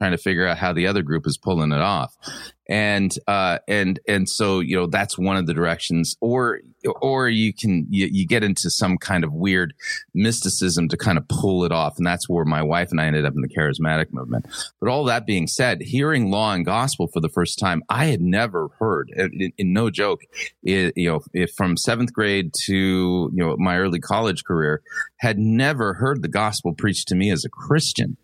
trying 0.01 0.11
to 0.11 0.17
figure 0.17 0.47
out 0.47 0.57
how 0.57 0.73
the 0.73 0.87
other 0.87 1.03
group 1.03 1.27
is 1.27 1.37
pulling 1.37 1.71
it 1.71 1.79
off 1.79 2.15
and 2.67 3.13
uh 3.27 3.59
and 3.67 3.99
and 4.07 4.27
so 4.27 4.59
you 4.59 4.75
know 4.75 4.87
that's 4.87 5.15
one 5.15 5.37
of 5.37 5.45
the 5.45 5.53
directions 5.53 6.15
or 6.21 6.61
or 7.01 7.29
you 7.29 7.53
can 7.53 7.85
you, 7.89 8.07
you 8.11 8.27
get 8.27 8.43
into 8.43 8.69
some 8.69 8.97
kind 8.97 9.23
of 9.23 9.33
weird 9.33 9.73
mysticism 10.13 10.87
to 10.89 10.97
kind 10.97 11.17
of 11.17 11.27
pull 11.27 11.63
it 11.63 11.71
off. 11.71 11.97
And 11.97 12.05
that's 12.05 12.27
where 12.27 12.45
my 12.45 12.61
wife 12.61 12.91
and 12.91 12.99
i 12.99 13.05
ended 13.05 13.25
up 13.25 13.33
in 13.35 13.41
the 13.41 13.49
charismatic 13.49 14.11
movement. 14.11 14.47
But 14.79 14.89
all 14.89 15.03
that 15.05 15.25
being 15.25 15.47
said 15.47 15.81
hearing 15.81 16.31
law 16.31 16.53
and 16.53 16.65
gospel 16.65 17.07
for 17.07 17.19
the 17.19 17.29
first 17.29 17.59
time 17.59 17.83
i 17.89 18.05
had 18.05 18.21
never 18.21 18.69
heard 18.79 19.09
in, 19.15 19.51
in 19.57 19.73
no 19.73 19.89
joke 19.89 20.21
it, 20.63 20.93
you 20.95 21.09
know 21.09 21.21
if 21.33 21.51
from 21.53 21.77
seventh 21.77 22.13
grade 22.13 22.53
to 22.65 23.29
you 23.33 23.43
know 23.43 23.55
my 23.57 23.77
early 23.77 23.99
college 23.99 24.43
career 24.43 24.81
had 25.19 25.37
never 25.37 25.93
heard 25.93 26.21
the 26.21 26.27
gospel 26.27 26.73
preached 26.73 27.07
to 27.07 27.15
me 27.15 27.31
as 27.31 27.45
a 27.45 27.49
christian. 27.49 28.17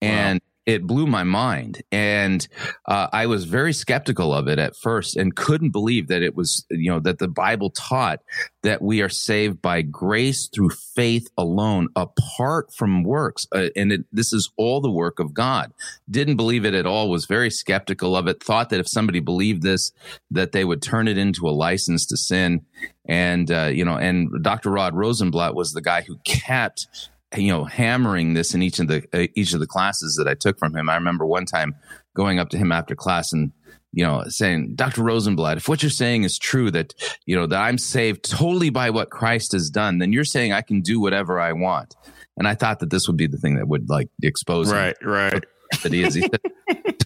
And 0.00 0.40
it 0.66 0.86
blew 0.86 1.06
my 1.06 1.24
mind. 1.24 1.82
And 1.92 2.46
uh, 2.86 3.08
i 3.12 3.26
was 3.26 3.44
very 3.44 3.72
skeptical 3.72 4.32
of 4.32 4.48
it 4.48 4.58
at 4.58 4.76
first 4.76 5.16
and 5.16 5.34
couldn't 5.34 5.70
believe 5.70 6.08
that 6.08 6.22
it 6.22 6.34
was 6.34 6.66
you 6.70 6.90
know 6.90 7.00
that 7.00 7.18
the 7.18 7.28
bible 7.28 7.70
taught 7.70 8.20
that 8.64 8.82
we 8.82 9.02
are 9.02 9.08
saved 9.08 9.60
by 9.60 9.82
grace 9.82 10.48
through 10.48 10.70
faith 10.70 11.28
alone 11.36 11.88
apart 11.94 12.72
from 12.72 13.04
works. 13.04 13.46
Uh, 13.54 13.68
and 13.76 13.92
it, 13.92 14.04
this 14.10 14.32
is 14.32 14.50
all 14.56 14.80
the 14.80 14.90
work 14.90 15.20
of 15.20 15.34
god. 15.34 15.72
Didn't 16.10 16.36
believe 16.36 16.64
it 16.64 16.74
at 16.74 16.86
all 16.86 17.10
was 17.10 17.26
very 17.26 17.50
skeptical 17.50 18.16
of 18.16 18.26
it 18.26 18.42
thought 18.42 18.70
that 18.70 18.80
if 18.80 18.88
somebody 18.88 19.20
believed 19.20 19.62
this 19.62 19.92
that 20.30 20.52
they 20.52 20.64
would 20.64 20.82
turn 20.82 21.08
it 21.08 21.18
into 21.18 21.46
a 21.46 21.50
license 21.50 22.06
to 22.06 22.16
sin. 22.16 22.64
And 23.06 23.50
uh, 23.50 23.70
you 23.72 23.84
know 23.84 23.96
and 23.96 24.30
dr 24.42 24.68
rod 24.68 24.94
rosenbladt 24.94 25.54
was 25.54 25.72
the 25.72 25.82
guy 25.82 26.00
who 26.02 26.16
kept 26.24 26.88
you 27.36 27.48
know 27.48 27.64
hammering 27.64 28.34
this 28.34 28.54
in 28.54 28.62
each 28.62 28.78
of 28.78 28.88
the 28.88 29.04
uh, 29.12 29.26
each 29.34 29.52
of 29.52 29.60
the 29.60 29.66
classes 29.66 30.16
that 30.16 30.28
I 30.28 30.34
took 30.34 30.58
from 30.58 30.76
him. 30.76 30.88
I 30.88 30.94
remember 30.94 31.26
one 31.26 31.46
time 31.46 31.74
going 32.14 32.38
up 32.38 32.50
to 32.50 32.58
him 32.58 32.72
after 32.72 32.94
class 32.94 33.32
and 33.32 33.52
you 33.92 34.04
know 34.04 34.24
saying, 34.28 34.74
"Dr. 34.74 35.02
Rosenbladt, 35.02 35.56
if 35.56 35.68
what 35.68 35.82
you're 35.82 35.90
saying 35.90 36.24
is 36.24 36.38
true 36.38 36.70
that 36.70 36.94
you 37.26 37.34
know 37.36 37.46
that 37.46 37.60
I'm 37.60 37.78
saved 37.78 38.28
totally 38.28 38.70
by 38.70 38.90
what 38.90 39.10
Christ 39.10 39.52
has 39.52 39.70
done, 39.70 39.98
then 39.98 40.12
you're 40.12 40.24
saying 40.24 40.52
I 40.52 40.62
can 40.62 40.80
do 40.80 41.00
whatever 41.00 41.40
I 41.40 41.52
want." 41.52 41.94
And 42.36 42.48
I 42.48 42.54
thought 42.54 42.80
that 42.80 42.90
this 42.90 43.06
would 43.06 43.16
be 43.16 43.26
the 43.26 43.36
thing 43.36 43.56
that 43.56 43.68
would 43.68 43.88
like 43.88 44.08
expose 44.22 44.70
him 44.70 44.76
Right, 44.76 44.96
right. 45.02 45.44
that 45.82 45.92
he 45.92 46.02
is. 46.02 46.14
He 46.14 46.22
said, 46.22 46.40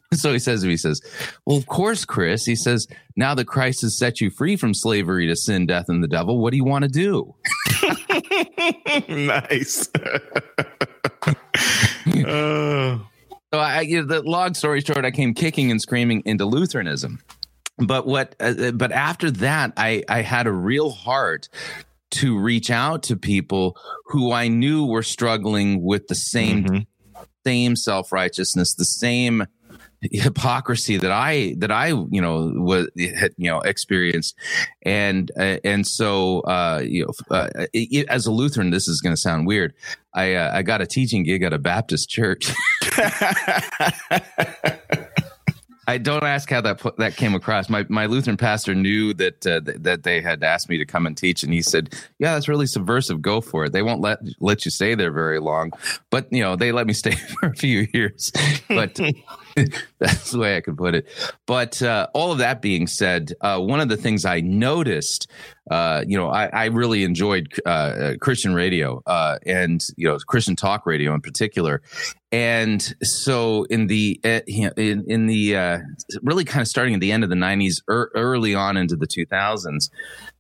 so 0.15 0.33
he 0.33 0.39
says 0.39 0.63
to 0.63 0.67
me, 0.67 0.73
he 0.75 0.77
says, 0.79 1.01
Well, 1.47 1.57
of 1.57 1.67
course, 1.67 2.05
Chris. 2.05 2.45
He 2.45 2.57
says, 2.57 2.87
Now 3.17 3.35
that 3.35 3.47
Christ 3.47 3.83
has 3.83 3.97
set 3.97 4.21
you 4.21 4.31
free 4.31 4.57
from 4.57 4.75
slavery 4.75 5.27
to 5.27 5.37
sin, 5.37 5.67
death, 5.67 5.87
and 5.89 6.03
the 6.03 6.09
devil, 6.09 6.39
what 6.39 6.51
do 6.51 6.57
you 6.57 6.65
want 6.65 6.85
to 6.85 6.89
do? 6.89 7.35
nice. 9.09 9.89
Uh, 12.27 12.99
So 13.53 13.59
I, 13.59 13.81
you 13.83 14.01
know, 14.03 14.07
the 14.07 14.23
long 14.23 14.55
story 14.55 14.81
short, 14.81 15.05
I 15.05 15.11
came 15.11 15.35
kicking 15.35 15.71
and 15.71 15.81
screaming 15.81 16.23
into 16.25 16.45
Lutheranism. 16.45 17.21
But 17.79 18.07
what? 18.07 18.35
Uh, 18.41 18.73
but 18.73 18.93
after 18.93 19.31
that, 19.31 19.73
I 19.77 20.03
I 20.09 20.23
had 20.23 20.47
a 20.47 20.53
real 20.53 20.91
heart 20.91 21.49
to 22.13 22.39
reach 22.39 22.71
out 22.71 23.03
to 23.05 23.17
people 23.17 23.77
who 24.07 24.33
I 24.33 24.49
knew 24.49 24.85
were 24.87 25.03
struggling 25.03 25.83
with 25.83 26.09
the 26.09 26.15
same 26.15 26.65
Mhm. 26.65 26.87
same 27.47 27.77
self 27.77 28.11
righteousness, 28.13 28.75
the 28.75 28.85
same 28.85 29.47
hypocrisy 30.01 30.97
that 30.97 31.11
I 31.11 31.55
that 31.59 31.71
I 31.71 31.89
you 31.89 32.21
know 32.21 32.53
was 32.55 32.89
you 32.97 33.31
know 33.39 33.61
experienced, 33.61 34.37
and 34.83 35.31
uh, 35.39 35.59
and 35.65 35.87
so 35.87 36.41
uh, 36.41 36.83
you 36.85 37.07
know 37.07 37.37
uh, 37.37 37.49
it, 37.73 38.09
as 38.09 38.27
a 38.27 38.31
Lutheran, 38.31 38.71
this 38.71 38.89
is 38.89 39.01
going 39.01 39.15
to 39.15 39.21
sound 39.21 39.47
weird. 39.47 39.75
I 40.15 40.35
uh, 40.35 40.53
I 40.55 40.63
got 40.63 40.81
a 40.81 40.87
teaching 40.87 41.25
gig 41.25 41.43
at 41.43 41.53
a 41.53 41.59
Baptist 41.59 42.09
church. 42.09 42.53
I 45.89 45.97
don't 45.97 46.23
ask 46.23 46.51
how 46.51 46.61
that 46.61 46.83
that 46.99 47.17
came 47.17 47.35
across. 47.35 47.71
My 47.71 47.87
my 47.89 48.05
Lutheran 48.05 48.37
pastor 48.37 48.75
knew 48.75 49.15
that 49.15 49.47
uh, 49.47 49.63
th- 49.63 49.79
that 49.81 50.03
they 50.03 50.21
had 50.21 50.45
asked 50.45 50.69
me 50.69 50.77
to 50.77 50.85
come 50.85 51.07
and 51.07 51.17
teach, 51.17 51.43
and 51.43 51.51
he 51.51 51.63
said, 51.63 51.95
"Yeah, 52.19 52.35
that's 52.35 52.47
really 52.47 52.67
subversive. 52.67 53.23
Go 53.23 53.41
for 53.41 53.65
it. 53.65 53.73
They 53.73 53.81
won't 53.81 54.03
let 54.03 54.19
let 54.39 54.67
you 54.67 54.71
stay 54.71 54.95
there 54.95 55.11
very 55.11 55.41
long, 55.41 55.73
but 56.11 56.31
you 56.31 56.43
know 56.43 56.57
they 56.57 56.73
let 56.73 56.87
me 56.87 56.93
stay 56.93 57.13
for 57.41 57.49
a 57.49 57.57
few 57.57 57.89
years. 57.95 58.31
But 58.69 59.01
that's 59.99 60.33
the 60.33 60.39
way 60.39 60.57
I 60.57 60.61
could 60.61 60.77
put 60.77 60.95
it. 60.95 61.07
But 61.47 61.83
uh, 61.83 62.09
all 62.15 62.33
of 62.33 62.39
that 62.39 62.63
being 62.63 62.87
said, 62.87 63.33
uh, 63.41 63.61
one 63.61 63.81
of 63.81 63.89
the 63.89 63.97
things 63.97 64.25
I 64.25 64.41
noticed, 64.41 65.31
uh, 65.71 66.05
you 66.07 66.17
know, 66.17 66.29
I, 66.29 66.47
I 66.47 66.65
really 66.67 67.05
enjoyed 67.05 67.49
uh, 67.67 67.69
uh, 67.69 68.15
Christian 68.21 68.55
radio 68.55 69.03
uh, 69.07 69.39
and 69.45 69.85
you 69.97 70.09
know 70.09 70.17
Christian 70.27 70.57
talk 70.57 70.87
radio 70.87 71.15
in 71.15 71.21
particular, 71.21 71.83
and 72.33 72.95
so 73.03 73.65
in 73.65 73.87
the 73.87 74.21
in 74.25 75.05
in 75.07 75.27
the 75.27 75.83
really 76.23 76.45
kind 76.45 76.63
of 76.63 76.69
starting 76.69 76.95
at 76.95 77.01
the 77.01 77.13
end 77.13 77.25
of 77.25 77.31
the 77.31 77.37
'90s, 77.37 77.83
er, 77.89 78.11
early 78.15 78.55
on 78.55 78.77
into 78.77 78.97
the 78.97 79.07
2000s, 79.07 79.91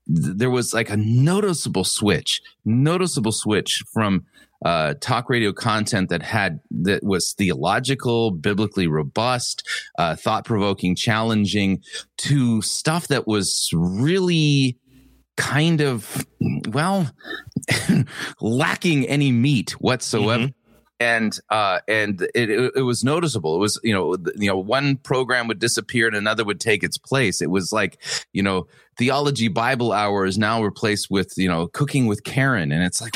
there 0.07 0.51
was 0.51 0.73
like 0.73 0.91
a 0.91 0.97
noticeable 0.97 1.85
switch, 1.85 2.41
noticeable 2.65 3.33
switch 3.33 3.83
from 3.93 4.25
uh, 4.65 4.95
talk 5.01 5.29
radio 5.31 5.53
content 5.53 6.09
that 6.09 6.23
had 6.23 6.61
that 6.71 7.05
was 7.05 7.33
theological, 7.33 8.31
biblically 8.31 8.87
robust, 8.87 9.67
uh, 9.99 10.17
thought 10.17 10.45
provoking, 10.45 10.95
challenging, 10.95 11.83
to 12.19 12.61
stuff 12.63 13.09
that 13.09 13.27
was 13.27 13.71
really 13.73 14.77
kind 15.37 15.81
of 15.81 16.27
well 16.69 17.09
lacking 18.41 19.07
any 19.07 19.31
meat 19.31 19.71
whatsoever 19.81 20.49
and 21.01 21.39
uh 21.51 21.81
and 21.87 22.23
it, 22.35 22.51
it 22.51 22.73
it 22.77 22.83
was 22.83 23.05
noticeable. 23.05 23.55
It 23.57 23.59
was 23.59 23.81
you 23.83 23.95
know 23.95 24.17
you 24.37 24.49
know 24.49 24.59
one 24.59 24.97
program 24.97 25.49
would 25.49 25.59
disappear 25.59 26.07
and 26.07 26.17
another 26.17 26.45
would 26.45 26.61
take 26.61 26.83
its 26.83 26.99
place. 26.99 27.41
It 27.41 27.51
was 27.51 27.73
like 27.73 28.03
you 28.33 28.43
know 28.43 28.67
theology 28.99 29.47
bible 29.47 29.93
hour 29.93 30.27
is 30.27 30.37
now 30.37 30.61
replaced 30.61 31.09
with 31.09 31.33
you 31.37 31.49
know 31.49 31.69
cooking 31.69 32.07
with 32.07 32.25
karen 32.25 32.73
and 32.73 32.83
it's 32.83 33.01
like 33.01 33.15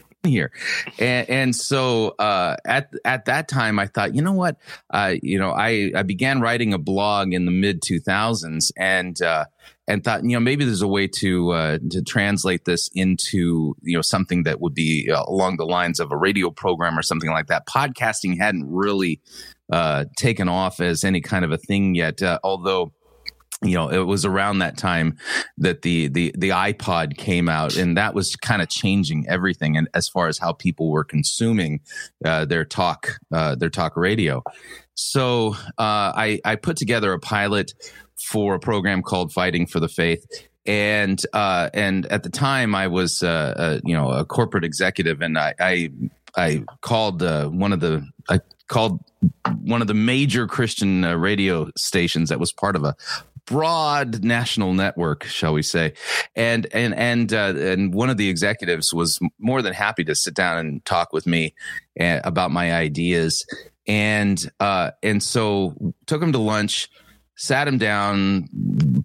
here 0.26 0.52
and, 0.98 1.30
and 1.30 1.56
so 1.56 2.08
uh 2.18 2.56
at 2.66 2.92
at 3.04 3.24
that 3.24 3.48
time 3.48 3.78
i 3.78 3.86
thought 3.86 4.14
you 4.14 4.22
know 4.22 4.32
what 4.32 4.56
uh 4.90 5.14
you 5.22 5.38
know 5.38 5.50
i 5.50 5.90
i 5.94 6.02
began 6.02 6.40
writing 6.40 6.74
a 6.74 6.78
blog 6.78 7.32
in 7.32 7.44
the 7.44 7.50
mid 7.50 7.80
2000s 7.82 8.70
and 8.76 9.22
uh 9.22 9.44
and 9.88 10.02
thought 10.02 10.24
you 10.24 10.30
know 10.30 10.40
maybe 10.40 10.64
there's 10.64 10.82
a 10.82 10.88
way 10.88 11.06
to 11.06 11.50
uh, 11.50 11.78
to 11.90 12.02
translate 12.02 12.64
this 12.64 12.90
into 12.94 13.76
you 13.82 13.96
know 13.96 14.02
something 14.02 14.42
that 14.42 14.60
would 14.60 14.74
be 14.74 15.10
uh, 15.10 15.22
along 15.26 15.56
the 15.56 15.64
lines 15.64 16.00
of 16.00 16.10
a 16.10 16.16
radio 16.16 16.50
program 16.50 16.98
or 16.98 17.02
something 17.02 17.30
like 17.30 17.46
that. 17.46 17.66
Podcasting 17.66 18.38
hadn't 18.38 18.68
really 18.68 19.20
uh, 19.72 20.04
taken 20.16 20.48
off 20.48 20.80
as 20.80 21.04
any 21.04 21.20
kind 21.20 21.44
of 21.44 21.52
a 21.52 21.58
thing 21.58 21.94
yet, 21.94 22.20
although 22.42 22.92
you 23.62 23.74
know 23.74 23.88
it 23.88 24.06
was 24.06 24.24
around 24.24 24.58
that 24.58 24.76
time 24.76 25.16
that 25.56 25.82
the 25.82 26.08
the 26.08 26.34
the 26.36 26.50
iPod 26.50 27.16
came 27.16 27.48
out 27.48 27.76
and 27.76 27.96
that 27.96 28.14
was 28.14 28.36
kind 28.36 28.60
of 28.60 28.68
changing 28.68 29.26
everything 29.28 29.76
and 29.76 29.88
as 29.94 30.08
far 30.08 30.28
as 30.28 30.38
how 30.38 30.52
people 30.52 30.90
were 30.90 31.04
consuming 31.04 31.80
uh, 32.24 32.44
their 32.44 32.64
talk 32.64 33.18
uh, 33.32 33.54
their 33.54 33.70
talk 33.70 33.96
radio. 33.96 34.42
So 34.94 35.54
uh, 35.78 36.12
I 36.14 36.40
I 36.44 36.56
put 36.56 36.76
together 36.76 37.12
a 37.12 37.18
pilot 37.18 37.72
for 38.30 38.54
a 38.54 38.60
program 38.60 39.02
called 39.02 39.32
Fighting 39.32 39.66
for 39.66 39.80
the 39.80 39.88
Faith 39.88 40.26
and 40.66 41.22
uh, 41.32 41.70
and 41.72 42.06
at 42.06 42.24
the 42.24 42.30
time 42.30 42.74
I 42.74 42.88
was 42.88 43.22
uh, 43.22 43.54
uh, 43.56 43.80
you 43.84 43.96
know 43.96 44.10
a 44.10 44.24
corporate 44.24 44.64
executive 44.64 45.22
and 45.22 45.38
I 45.38 45.54
I, 45.58 45.90
I 46.36 46.64
called 46.82 47.22
one 47.22 47.72
of 47.72 47.80
the 47.80 48.06
I 48.28 48.40
called 48.68 49.00
one 49.62 49.80
of 49.80 49.86
the 49.86 49.94
major 49.94 50.46
Christian 50.46 51.02
radio 51.02 51.70
stations 51.76 52.28
that 52.28 52.40
was 52.40 52.52
part 52.52 52.76
of 52.76 52.84
a 52.84 52.96
broad 53.46 54.24
national 54.24 54.74
network, 54.74 55.24
shall 55.24 55.52
we 55.52 55.62
say? 55.62 55.94
And 56.34 56.66
and 56.72 56.94
and 56.94 57.32
uh, 57.32 57.54
and 57.56 57.94
one 57.94 58.10
of 58.10 58.16
the 58.16 58.28
executives 58.28 58.92
was 58.92 59.18
more 59.38 59.62
than 59.62 59.72
happy 59.72 60.04
to 60.04 60.14
sit 60.14 60.34
down 60.34 60.58
and 60.58 60.84
talk 60.84 61.12
with 61.12 61.26
me 61.26 61.54
uh, 61.98 62.20
about 62.24 62.50
my 62.50 62.74
ideas. 62.74 63.46
And 63.86 64.44
uh, 64.60 64.90
and 65.02 65.22
so 65.22 65.74
took 66.06 66.20
him 66.20 66.32
to 66.32 66.38
lunch, 66.38 66.90
sat 67.36 67.68
him 67.68 67.78
down, 67.78 68.48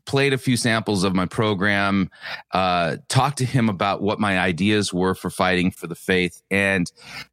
played 0.05 0.33
a 0.33 0.39
few 0.39 0.57
samples 0.57 1.03
of 1.03 1.13
my 1.13 1.27
program, 1.27 2.09
uh, 2.51 2.97
talked 3.07 3.37
to 3.37 3.45
him 3.45 3.69
about 3.69 4.01
what 4.01 4.19
my 4.19 4.39
ideas 4.39 4.91
were 4.91 5.13
for 5.13 5.29
fighting 5.29 5.69
for 5.69 5.85
the 5.85 5.95
faith, 5.95 6.41
and 6.49 6.91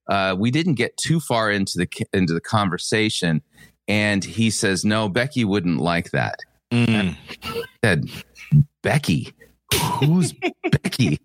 uh, 0.08 0.36
we 0.38 0.50
didn't 0.50 0.74
get 0.74 0.96
too 0.98 1.20
far 1.20 1.50
into 1.50 1.78
the 1.78 2.06
into 2.12 2.34
the 2.34 2.40
conversation. 2.40 3.42
And 3.86 4.22
he 4.22 4.50
says, 4.50 4.84
"No, 4.84 5.08
Becky 5.08 5.46
wouldn't 5.46 5.80
like 5.80 6.10
that." 6.10 6.40
Mm. 6.72 7.16
said, 7.84 8.10
Becky, 8.82 9.32
who's 10.00 10.34
Becky? 10.70 11.18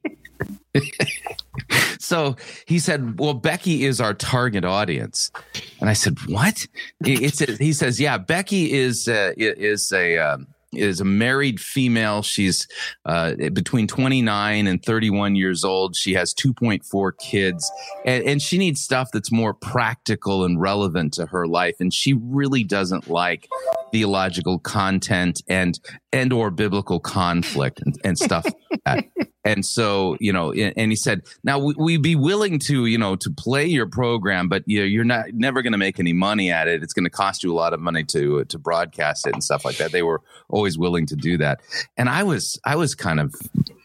so 1.99 2.35
he 2.65 2.79
said, 2.79 3.19
Well, 3.19 3.33
Becky 3.33 3.85
is 3.85 4.01
our 4.01 4.13
target 4.13 4.65
audience. 4.65 5.31
And 5.79 5.89
I 5.89 5.93
said, 5.93 6.17
What? 6.27 6.65
It's 7.01 7.41
a, 7.41 7.55
he 7.57 7.73
says, 7.73 7.99
Yeah, 7.99 8.17
Becky 8.17 8.71
is 8.73 9.07
uh, 9.07 9.33
is 9.37 9.91
a 9.91 10.17
um, 10.17 10.47
is 10.75 11.01
a 11.01 11.05
married 11.05 11.59
female. 11.59 12.21
She's 12.21 12.67
uh, 13.05 13.35
between 13.53 13.87
29 13.87 14.67
and 14.67 14.83
31 14.83 15.35
years 15.35 15.63
old. 15.63 15.95
She 15.95 16.13
has 16.13 16.33
2.4 16.33 17.11
kids, 17.19 17.71
and, 18.05 18.23
and 18.25 18.41
she 18.41 18.57
needs 18.57 18.81
stuff 18.81 19.09
that's 19.11 19.31
more 19.31 19.53
practical 19.53 20.43
and 20.43 20.59
relevant 20.59 21.13
to 21.13 21.25
her 21.27 21.47
life. 21.47 21.75
And 21.79 21.93
she 21.93 22.13
really 22.13 22.63
doesn't 22.63 23.09
like 23.09 23.47
theological 23.91 24.59
content 24.59 25.41
and 25.47 25.79
and 26.11 26.33
or 26.33 26.49
biblical 26.49 26.99
conflict 26.99 27.79
and, 27.81 27.95
and 28.03 28.17
stuff 28.17 28.45
like 28.45 28.83
that. 28.85 29.05
And 29.45 29.65
so, 29.65 30.15
you 30.21 30.31
know, 30.31 30.53
and 30.53 30.89
he 30.91 30.95
said, 30.95 31.23
now 31.43 31.59
we, 31.59 31.73
we'd 31.77 32.01
be 32.01 32.15
willing 32.15 32.59
to, 32.59 32.85
you 32.85 32.97
know, 32.97 33.17
to 33.17 33.29
play 33.29 33.65
your 33.65 33.87
program, 33.87 34.47
but 34.47 34.63
you 34.65 34.79
know, 34.79 34.85
you're 34.85 35.03
not 35.03 35.33
never 35.33 35.61
going 35.61 35.73
to 35.73 35.77
make 35.77 35.99
any 35.99 36.13
money 36.13 36.49
at 36.49 36.69
it. 36.69 36.81
It's 36.81 36.93
going 36.93 37.03
to 37.03 37.09
cost 37.09 37.43
you 37.43 37.51
a 37.51 37.55
lot 37.55 37.73
of 37.73 37.81
money 37.81 38.05
to 38.05 38.45
to 38.45 38.57
broadcast 38.57 39.27
it 39.27 39.33
and 39.33 39.43
stuff 39.43 39.65
like 39.65 39.77
that. 39.77 39.91
They 39.91 40.01
were 40.01 40.21
always 40.63 40.77
willing 40.77 41.05
to 41.05 41.17
do 41.17 41.37
that, 41.37 41.59
and 41.97 42.07
I 42.07 42.23
was 42.23 42.57
I 42.63 42.77
was 42.77 42.95
kind 42.95 43.19
of 43.19 43.35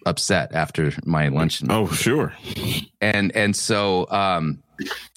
upset 0.07 0.55
after 0.55 0.93
my 1.05 1.27
lunch. 1.27 1.61
Oh, 1.69 1.89
sure. 1.89 2.33
And 3.01 3.35
and 3.35 3.57
so 3.57 4.07
um, 4.11 4.63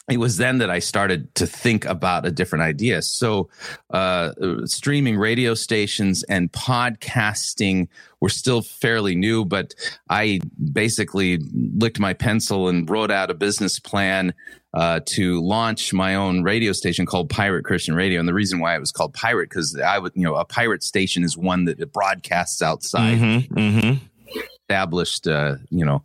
it 0.10 0.18
was 0.18 0.38
then 0.38 0.58
that 0.58 0.70
I 0.70 0.80
started 0.80 1.34
to 1.36 1.48
think 1.48 1.86
about 1.86 2.26
a 2.26 2.32
different 2.32 2.64
idea. 2.64 3.02
So, 3.02 3.50
uh, 3.92 4.32
streaming 4.66 5.18
radio 5.18 5.54
stations 5.54 6.24
and 6.24 6.52
podcasting 6.52 7.88
were 8.20 8.30
still 8.30 8.62
fairly 8.62 9.16
new, 9.16 9.46
but 9.46 9.74
I 10.10 10.42
basically 10.74 11.40
licked 11.54 12.00
my 12.00 12.14
pencil 12.14 12.68
and 12.68 12.90
wrote 12.90 13.12
out 13.12 13.32
a 13.32 13.34
business 13.34 13.80
plan 13.80 14.34
uh, 14.74 15.02
to 15.06 15.42
launch 15.42 15.92
my 15.94 16.16
own 16.16 16.44
radio 16.44 16.72
station 16.72 17.06
called 17.06 17.30
Pirate 17.30 17.64
Christian 17.64 17.96
Radio. 17.96 18.20
And 18.20 18.28
the 18.28 18.34
reason 18.34 18.60
why 18.60 18.76
it 18.76 18.80
was 18.80 18.92
called 18.92 19.14
Pirate 19.14 19.50
because 19.50 19.78
I 19.78 20.00
would, 20.00 20.14
you 20.16 20.24
know, 20.24 20.36
a 20.36 20.46
pirate 20.46 20.84
station 20.84 21.24
is 21.24 21.38
one 21.38 21.66
that 21.66 21.92
broadcasts 21.92 22.62
outside 22.62 23.02
Mm-hmm, 23.12 23.54
mm-hmm. 23.58 24.06
Established 24.70 25.28
uh, 25.28 25.56
you 25.70 25.86
know 25.86 26.04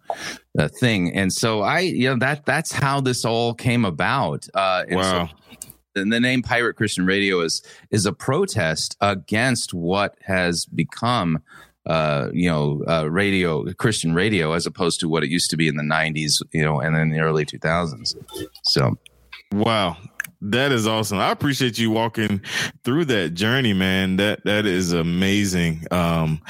uh, 0.58 0.68
thing. 0.80 1.14
And 1.14 1.32
so 1.32 1.60
i 1.62 1.80
you 1.80 2.08
know 2.10 2.18
that 2.18 2.44
that's 2.46 2.72
how 2.72 3.00
this 3.00 3.24
all 3.24 3.54
came 3.54 3.84
about. 3.84 4.46
Uh 4.54 4.84
and 4.88 4.96
Wow. 4.96 5.26
so 5.26 6.00
and 6.00 6.12
the 6.12 6.20
name 6.20 6.42
pirate 6.42 6.74
christian 6.76 7.06
radio 7.06 7.40
is 7.40 7.62
is 7.90 8.04
a 8.04 8.12
protest 8.12 8.96
against 9.00 9.72
what 9.72 10.14
has 10.26 10.66
become 10.66 11.38
uh 11.86 12.28
you 12.34 12.50
know 12.50 12.82
uh 12.86 13.08
radio 13.10 13.64
christian 13.74 14.12
radio 14.14 14.52
as 14.52 14.66
opposed 14.66 15.00
to 15.00 15.08
what 15.08 15.22
it 15.24 15.30
used 15.30 15.48
to 15.50 15.56
be 15.56 15.68
in 15.68 15.76
the 15.76 15.82
90s 15.82 16.42
you 16.52 16.62
know 16.62 16.80
and 16.80 16.96
in 16.96 17.08
the 17.08 17.20
early 17.20 17.46
2000s 17.46 18.14
so 18.62 18.98
Wow. 19.52 19.96
That 20.42 20.70
is 20.70 20.86
awesome. 20.86 21.18
I 21.18 21.30
appreciate 21.30 21.78
you 21.78 21.90
walking 21.90 22.42
through 22.84 23.06
that 23.06 23.30
journey, 23.30 23.72
man. 23.72 24.16
That 24.16 24.44
that 24.44 24.66
is 24.66 24.92
amazing. 24.92 25.84
Um 25.90 26.42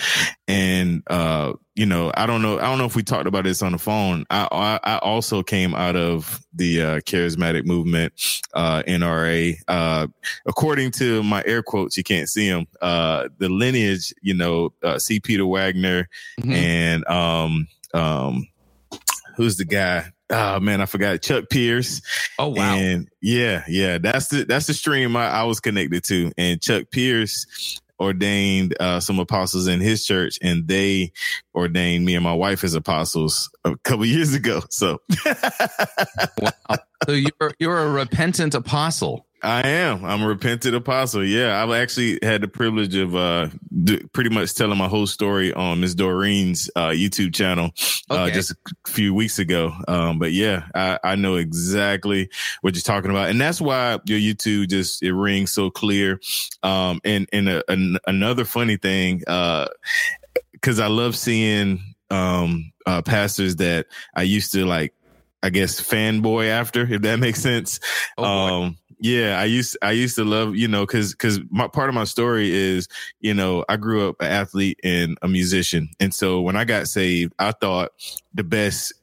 and 0.48 1.02
uh 1.06 1.52
you 1.76 1.86
know, 1.86 2.10
I 2.16 2.26
don't 2.26 2.42
know 2.42 2.58
I 2.58 2.62
don't 2.62 2.78
know 2.78 2.84
if 2.84 2.96
we 2.96 3.04
talked 3.04 3.28
about 3.28 3.44
this 3.44 3.62
on 3.62 3.72
the 3.72 3.78
phone. 3.78 4.26
I 4.28 4.48
I, 4.50 4.80
I 4.96 4.98
also 4.98 5.42
came 5.44 5.72
out 5.74 5.94
of 5.94 6.40
the 6.52 6.82
uh 6.82 7.00
charismatic 7.00 7.64
movement 7.64 8.12
uh 8.54 8.82
NRA. 8.88 9.54
Uh 9.68 10.08
according 10.46 10.90
to 10.92 11.22
my 11.22 11.42
air 11.46 11.62
quotes, 11.62 11.96
you 11.96 12.02
can't 12.02 12.28
see 12.28 12.50
them. 12.50 12.66
Uh 12.82 13.28
the 13.38 13.48
lineage, 13.48 14.12
you 14.20 14.34
know, 14.34 14.70
uh 14.82 14.98
C 14.98 15.20
Peter 15.20 15.46
Wagner 15.46 16.08
Mhm. 16.40 16.52
and 16.52 17.06
um 17.08 17.68
um, 17.94 18.46
who's 19.36 19.56
the 19.56 19.64
guy? 19.64 20.06
Oh 20.28 20.58
man, 20.58 20.80
I 20.80 20.86
forgot 20.86 21.22
Chuck 21.22 21.44
Pierce. 21.50 22.02
Oh 22.38 22.48
wow! 22.48 22.74
And 22.74 23.08
yeah, 23.20 23.62
yeah, 23.68 23.98
that's 23.98 24.28
the 24.28 24.44
that's 24.44 24.66
the 24.66 24.74
stream 24.74 25.16
I, 25.16 25.28
I 25.28 25.42
was 25.44 25.60
connected 25.60 26.02
to, 26.04 26.32
and 26.36 26.60
Chuck 26.60 26.90
Pierce 26.90 27.80
ordained 27.98 28.74
uh, 28.80 29.00
some 29.00 29.18
apostles 29.18 29.66
in 29.66 29.80
his 29.80 30.04
church, 30.04 30.38
and 30.42 30.66
they 30.66 31.12
ordained 31.54 32.04
me 32.04 32.14
and 32.14 32.24
my 32.24 32.34
wife 32.34 32.64
as 32.64 32.74
apostles 32.74 33.50
a 33.64 33.76
couple 33.78 34.04
years 34.06 34.34
ago. 34.34 34.62
So, 34.70 35.00
wow. 36.40 36.76
so 37.06 37.12
you're 37.12 37.52
you're 37.58 37.78
a 37.78 37.90
repentant 37.90 38.54
apostle. 38.54 39.25
I 39.42 39.66
am. 39.68 40.04
I'm 40.04 40.22
a 40.22 40.26
repentant 40.26 40.74
apostle. 40.74 41.24
Yeah, 41.24 41.62
I've 41.62 41.70
actually 41.70 42.18
had 42.22 42.40
the 42.40 42.48
privilege 42.48 42.96
of 42.96 43.14
uh, 43.14 43.48
d- 43.84 44.02
pretty 44.12 44.30
much 44.30 44.54
telling 44.54 44.78
my 44.78 44.88
whole 44.88 45.06
story 45.06 45.52
on 45.52 45.80
Miss 45.80 45.94
Doreen's 45.94 46.70
uh, 46.74 46.88
YouTube 46.88 47.34
channel 47.34 47.70
uh, 48.10 48.22
Okay. 48.24 48.34
just 48.34 48.50
a 48.52 48.56
few 48.90 49.14
weeks 49.14 49.38
ago. 49.38 49.72
Um, 49.86 50.18
but 50.18 50.32
yeah, 50.32 50.64
I, 50.74 50.98
I 51.04 51.14
know 51.16 51.36
exactly 51.36 52.28
what 52.62 52.74
you're 52.74 52.82
talking 52.82 53.10
about, 53.10 53.28
and 53.30 53.40
that's 53.40 53.60
why 53.60 53.98
your 54.06 54.18
YouTube 54.18 54.68
just 54.68 55.02
it 55.02 55.12
rings 55.14 55.52
so 55.52 55.70
clear. 55.70 56.18
Um, 56.62 57.00
and 57.04 57.28
and 57.32 57.48
a, 57.48 57.70
an, 57.70 57.98
another 58.06 58.44
funny 58.44 58.76
thing, 58.78 59.22
uh 59.26 59.66
because 60.52 60.80
I 60.80 60.86
love 60.88 61.14
seeing 61.14 61.80
um, 62.10 62.72
uh, 62.86 63.02
pastors 63.02 63.56
that 63.56 63.86
I 64.14 64.22
used 64.22 64.52
to 64.52 64.64
like. 64.64 64.92
I 65.42 65.50
guess 65.50 65.80
fanboy 65.80 66.48
after, 66.48 66.92
if 66.92 67.02
that 67.02 67.20
makes 67.20 67.40
sense. 67.40 67.78
Oh, 68.18 68.24
um, 68.24 68.78
yeah, 68.98 69.38
I 69.38 69.44
used 69.44 69.76
I 69.82 69.92
used 69.92 70.16
to 70.16 70.24
love 70.24 70.56
you 70.56 70.68
know 70.68 70.86
because 70.86 71.12
because 71.12 71.40
my 71.50 71.68
part 71.68 71.88
of 71.88 71.94
my 71.94 72.04
story 72.04 72.50
is 72.50 72.88
you 73.20 73.34
know 73.34 73.64
I 73.68 73.76
grew 73.76 74.08
up 74.08 74.16
an 74.20 74.30
athlete 74.30 74.80
and 74.82 75.18
a 75.22 75.28
musician, 75.28 75.90
and 76.00 76.14
so 76.14 76.40
when 76.40 76.56
I 76.56 76.64
got 76.64 76.88
saved, 76.88 77.34
I 77.38 77.52
thought 77.52 77.92
the 78.34 78.44
best 78.44 78.94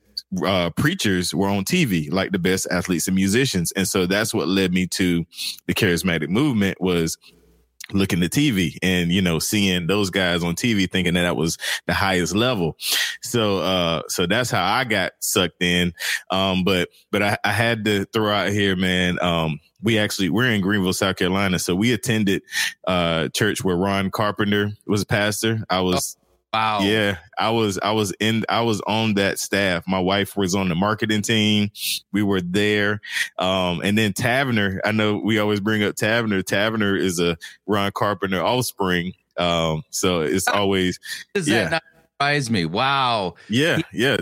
uh, 0.46 0.72
preachers 0.72 1.34
were 1.34 1.48
on 1.48 1.64
TV, 1.64 2.12
like 2.12 2.32
the 2.32 2.40
best 2.40 2.68
athletes 2.72 3.08
and 3.08 3.16
musicians, 3.16 3.72
and 3.74 3.88
so 3.88 4.06
that's 4.06 4.34
what 4.34 4.48
led 4.48 4.74
me 4.74 4.88
to 4.88 5.26
the 5.68 5.74
charismatic 5.74 6.30
movement 6.30 6.82
was 6.82 7.18
looking 7.91 8.22
to 8.22 8.30
TV 8.30 8.78
and 8.82 9.12
you 9.12 9.22
know 9.22 9.39
seeing 9.39 9.88
those 9.88 10.10
guys 10.10 10.43
on 10.43 10.56
TV 10.56 10.89
thinking 10.89 11.13
that 11.15 11.24
that 11.24 11.36
was 11.36 11.58
the 11.86 11.93
highest 11.93 12.36
level. 12.36 12.78
So 13.22 13.60
uh 13.60 14.04
so 14.08 14.26
that's 14.26 14.50
how 14.50 14.63
I 14.63 14.84
got 14.84 15.13
sucked 15.19 15.62
in. 15.62 15.93
Um 16.30 16.63
but 16.63 16.89
but 17.12 17.22
I, 17.22 17.38
I 17.43 17.52
had 17.52 17.86
to 17.86 18.06
throw 18.06 18.32
out 18.32 18.52
here 18.52 18.76
man 18.76 19.22
um 19.22 19.60
we 19.82 19.98
actually 20.00 20.30
we're 20.30 20.50
in 20.50 20.62
Greenville, 20.62 20.93
South 20.93 21.17
Carolina. 21.17 21.60
So 21.60 21.76
we 21.76 21.91
attended 21.91 22.41
uh 22.88 23.28
church 23.30 23.63
where 23.63 23.76
Ron 23.76 24.12
Carpenter 24.12 24.72
was 24.88 25.02
a 25.02 25.06
pastor. 25.06 25.63
I 25.69 25.82
was 25.82 26.17
wow. 26.54 26.80
yeah, 26.82 27.18
I 27.38 27.50
was 27.50 27.80
I 27.80 27.92
was 27.92 28.13
in 28.20 28.46
I 28.50 28.62
was 28.62 28.82
on 28.88 29.16
that 29.16 29.39
staff. 29.39 29.84
My 29.88 30.00
wife 30.00 30.38
was 30.38 30.56
on 30.56 30.70
the 30.70 30.76
marketing 30.76 31.22
team. 31.24 31.72
We 32.12 32.24
were 32.24 32.42
there. 32.42 33.02
Um 33.39 33.82
and 33.84 33.98
then 33.98 34.13
Tavner, 34.13 34.80
I 34.86 34.92
know 34.92 35.18
we 35.18 35.39
always 35.39 35.60
bring 35.60 35.84
up 35.84 35.96
Tavner. 35.96 36.44
Tavner 36.44 36.98
is 37.00 37.20
a 37.20 37.38
Ron 37.66 37.92
Carpenter 37.92 38.42
offspring. 38.42 39.13
Um 39.38 39.84
so 39.89 40.22
it's 40.22 40.48
always 40.48 41.00
Does 41.34 41.48
yeah. 41.50 41.63
that 41.63 41.72
not 41.72 41.84
surprise 42.20 42.50
me? 42.50 42.66
Wow. 42.66 43.36
yeah, 43.50 43.80
yeah. 43.92 44.18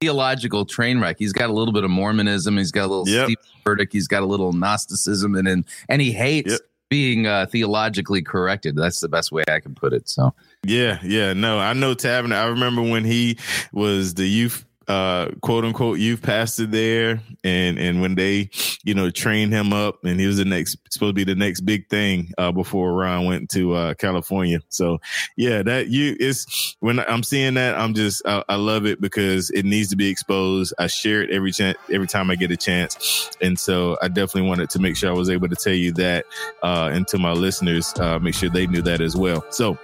Theological 0.00 0.64
train 0.64 0.98
wreck. 1.00 1.16
He's 1.18 1.32
got 1.32 1.48
a 1.48 1.52
little 1.52 1.72
bit 1.72 1.84
of 1.84 1.90
Mormonism. 1.90 2.56
He's 2.56 2.72
got 2.72 2.86
a 2.86 2.88
little 2.88 3.08
Yep. 3.08 3.24
Steve 3.26 3.36
Furtick. 3.64 3.92
He's 3.92 4.08
got 4.08 4.22
a 4.22 4.26
little 4.26 4.52
Gnosticism, 4.52 5.36
and 5.36 5.46
and, 5.46 5.64
and 5.88 6.02
he 6.02 6.10
hates 6.10 6.50
Yep. 6.52 6.60
being 6.90 7.26
uh, 7.28 7.46
theologically 7.46 8.20
corrected. 8.20 8.74
That's 8.74 8.98
the 8.98 9.08
best 9.08 9.30
way 9.30 9.44
I 9.48 9.60
can 9.60 9.76
put 9.76 9.92
it. 9.92 10.08
So 10.08 10.34
Yeah, 10.64 10.98
yeah. 11.02 11.32
No, 11.32 11.58
I 11.58 11.72
know 11.72 11.94
Tavner. 11.94 12.36
I 12.36 12.46
remember 12.46 12.82
when 12.82 13.04
he 13.04 13.38
was 13.72 14.14
the 14.14 14.26
youth 14.26 14.64
uh 14.88 15.28
quote 15.42 15.64
unquote 15.64 16.00
youth 16.00 16.20
pastor 16.22 16.66
there 16.66 17.20
and 17.44 17.78
and 17.78 18.00
when 18.02 18.16
they 18.16 18.50
you 18.82 18.92
know 18.94 19.10
trained 19.10 19.52
him 19.52 19.72
up 19.72 20.04
and 20.04 20.18
he 20.18 20.26
was 20.26 20.38
the 20.38 20.44
next 20.44 20.76
supposed 20.90 21.10
to 21.10 21.12
be 21.12 21.22
the 21.22 21.36
next 21.36 21.60
big 21.60 21.88
thing 21.88 22.32
uh 22.36 22.50
before 22.50 22.92
Ron 22.92 23.26
went 23.26 23.48
to 23.50 23.74
uh 23.74 23.94
California 23.94 24.58
so 24.70 24.98
yeah 25.36 25.62
that 25.62 25.86
you 25.86 26.16
it's 26.18 26.76
when 26.80 26.98
I'm 26.98 27.22
seeing 27.22 27.54
that 27.54 27.76
I'm 27.78 27.94
just 27.94 28.22
I, 28.26 28.42
I 28.48 28.56
love 28.56 28.84
it 28.84 29.00
because 29.00 29.50
it 29.50 29.64
needs 29.64 29.88
to 29.90 29.96
be 29.96 30.08
exposed 30.08 30.74
I 30.80 30.88
share 30.88 31.22
it 31.22 31.30
every 31.30 31.52
chance 31.52 31.78
every 31.92 32.08
time 32.08 32.28
I 32.28 32.34
get 32.34 32.50
a 32.50 32.56
chance 32.56 33.30
and 33.40 33.56
so 33.58 33.96
I 34.02 34.08
definitely 34.08 34.48
wanted 34.48 34.68
to 34.70 34.80
make 34.80 34.96
sure 34.96 35.10
I 35.10 35.14
was 35.14 35.30
able 35.30 35.48
to 35.48 35.56
tell 35.56 35.74
you 35.74 35.92
that 35.92 36.24
uh 36.64 36.90
and 36.92 37.06
to 37.06 37.18
my 37.18 37.32
listeners 37.32 37.94
uh 38.00 38.18
make 38.18 38.34
sure 38.34 38.50
they 38.50 38.66
knew 38.66 38.82
that 38.82 39.00
as 39.00 39.16
well 39.16 39.44
so 39.50 39.78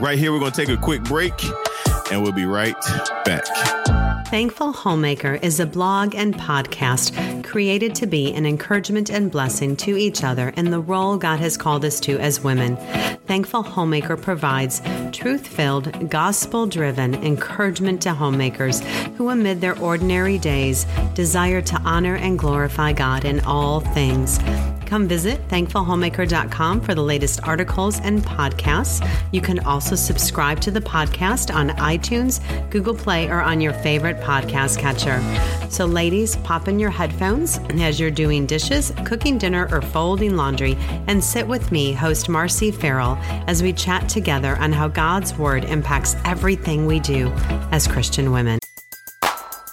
right 0.00 0.18
here 0.18 0.32
we're 0.32 0.38
going 0.38 0.52
to 0.52 0.56
take 0.56 0.68
a 0.68 0.80
quick 0.80 1.02
break 1.04 1.34
and 2.10 2.22
we'll 2.22 2.32
be 2.32 2.44
right 2.44 2.76
back 3.24 3.44
Thankful 4.32 4.72
Homemaker 4.72 5.34
is 5.42 5.60
a 5.60 5.66
blog 5.66 6.14
and 6.14 6.34
podcast 6.34 7.44
created 7.44 7.94
to 7.96 8.06
be 8.06 8.32
an 8.32 8.46
encouragement 8.46 9.10
and 9.10 9.30
blessing 9.30 9.76
to 9.76 9.98
each 9.98 10.24
other 10.24 10.48
in 10.56 10.70
the 10.70 10.80
role 10.80 11.18
God 11.18 11.38
has 11.40 11.58
called 11.58 11.84
us 11.84 12.00
to 12.00 12.18
as 12.18 12.40
women. 12.40 12.78
Thankful 13.26 13.62
Homemaker 13.62 14.16
provides 14.16 14.80
truth 15.12 15.46
filled, 15.46 16.08
gospel 16.08 16.66
driven 16.66 17.14
encouragement 17.16 18.00
to 18.02 18.14
homemakers 18.14 18.80
who, 19.18 19.28
amid 19.28 19.60
their 19.60 19.78
ordinary 19.78 20.38
days, 20.38 20.86
desire 21.12 21.60
to 21.60 21.76
honor 21.84 22.16
and 22.16 22.38
glorify 22.38 22.94
God 22.94 23.26
in 23.26 23.40
all 23.40 23.80
things. 23.80 24.38
Come 24.92 25.08
visit 25.08 25.40
thankfulhomemaker.com 25.48 26.82
for 26.82 26.94
the 26.94 27.02
latest 27.02 27.42
articles 27.44 27.98
and 28.00 28.22
podcasts. 28.22 29.02
You 29.30 29.40
can 29.40 29.58
also 29.60 29.96
subscribe 29.96 30.60
to 30.60 30.70
the 30.70 30.82
podcast 30.82 31.54
on 31.54 31.70
iTunes, 31.78 32.42
Google 32.68 32.94
Play, 32.94 33.30
or 33.30 33.40
on 33.40 33.62
your 33.62 33.72
favorite 33.72 34.20
podcast 34.20 34.78
catcher. 34.78 35.18
So, 35.70 35.86
ladies, 35.86 36.36
pop 36.36 36.68
in 36.68 36.78
your 36.78 36.90
headphones 36.90 37.58
as 37.80 37.98
you're 37.98 38.10
doing 38.10 38.44
dishes, 38.44 38.92
cooking 39.06 39.38
dinner, 39.38 39.66
or 39.72 39.80
folding 39.80 40.36
laundry, 40.36 40.76
and 41.06 41.24
sit 41.24 41.48
with 41.48 41.72
me, 41.72 41.94
host 41.94 42.28
Marcy 42.28 42.70
Farrell, 42.70 43.16
as 43.46 43.62
we 43.62 43.72
chat 43.72 44.10
together 44.10 44.58
on 44.58 44.72
how 44.72 44.88
God's 44.88 45.32
Word 45.38 45.64
impacts 45.64 46.16
everything 46.26 46.84
we 46.84 47.00
do 47.00 47.28
as 47.70 47.88
Christian 47.88 48.30
women. 48.30 48.61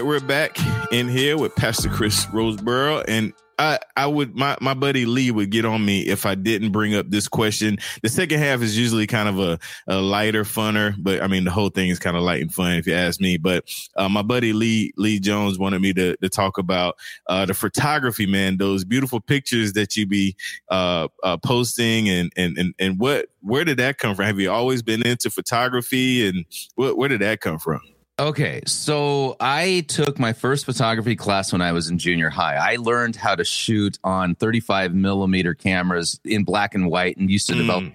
right 0.00 0.06
we're 0.06 0.20
back 0.20 0.56
in 0.92 1.08
here 1.08 1.36
with 1.36 1.54
pastor 1.56 1.90
chris 1.90 2.24
rosebrough 2.26 3.04
and 3.06 3.34
I, 3.58 3.78
I 3.94 4.06
would 4.06 4.34
my, 4.34 4.56
my 4.62 4.72
buddy 4.72 5.04
Lee 5.04 5.30
would 5.30 5.50
get 5.50 5.66
on 5.66 5.84
me 5.84 6.00
if 6.06 6.24
I 6.24 6.34
didn't 6.34 6.72
bring 6.72 6.94
up 6.94 7.10
this 7.10 7.28
question. 7.28 7.76
The 8.02 8.08
second 8.08 8.38
half 8.38 8.62
is 8.62 8.78
usually 8.78 9.06
kind 9.06 9.28
of 9.28 9.38
a, 9.38 9.58
a 9.86 10.00
lighter, 10.00 10.44
funner, 10.44 10.94
but 10.96 11.22
I 11.22 11.26
mean 11.26 11.44
the 11.44 11.50
whole 11.50 11.68
thing 11.68 11.90
is 11.90 11.98
kind 11.98 12.16
of 12.16 12.22
light 12.22 12.40
and 12.40 12.54
fun 12.54 12.72
if 12.76 12.86
you 12.86 12.94
ask 12.94 13.20
me. 13.20 13.36
But 13.36 13.66
uh, 13.96 14.08
my 14.08 14.22
buddy 14.22 14.54
Lee 14.54 14.94
Lee 14.96 15.20
Jones 15.20 15.58
wanted 15.58 15.82
me 15.82 15.92
to 15.92 16.16
to 16.16 16.28
talk 16.30 16.56
about 16.56 16.96
uh, 17.26 17.44
the 17.44 17.52
photography, 17.52 18.24
man. 18.24 18.56
Those 18.56 18.82
beautiful 18.86 19.20
pictures 19.20 19.74
that 19.74 19.94
you 19.94 20.06
be 20.06 20.36
uh, 20.70 21.08
uh, 21.22 21.36
posting, 21.36 22.08
and 22.08 22.32
and 22.38 22.56
and 22.56 22.74
and 22.78 22.98
what 22.98 23.26
where 23.42 23.66
did 23.66 23.76
that 23.76 23.98
come 23.98 24.14
from? 24.14 24.24
Have 24.24 24.40
you 24.40 24.50
always 24.50 24.80
been 24.80 25.06
into 25.06 25.28
photography, 25.28 26.26
and 26.26 26.46
where, 26.76 26.94
where 26.94 27.10
did 27.10 27.20
that 27.20 27.42
come 27.42 27.58
from? 27.58 27.82
Okay, 28.20 28.60
so 28.66 29.34
I 29.40 29.86
took 29.88 30.18
my 30.18 30.34
first 30.34 30.66
photography 30.66 31.16
class 31.16 31.52
when 31.52 31.62
I 31.62 31.72
was 31.72 31.88
in 31.88 31.96
junior 31.96 32.28
high. 32.28 32.56
I 32.56 32.76
learned 32.76 33.16
how 33.16 33.34
to 33.34 33.44
shoot 33.44 33.98
on 34.04 34.34
35 34.34 34.92
millimeter 34.94 35.54
cameras 35.54 36.20
in 36.22 36.44
black 36.44 36.74
and 36.74 36.90
white 36.90 37.16
and 37.16 37.30
used 37.30 37.46
to 37.48 37.54
develop 37.54 37.94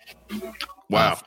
Wow. 0.89 1.19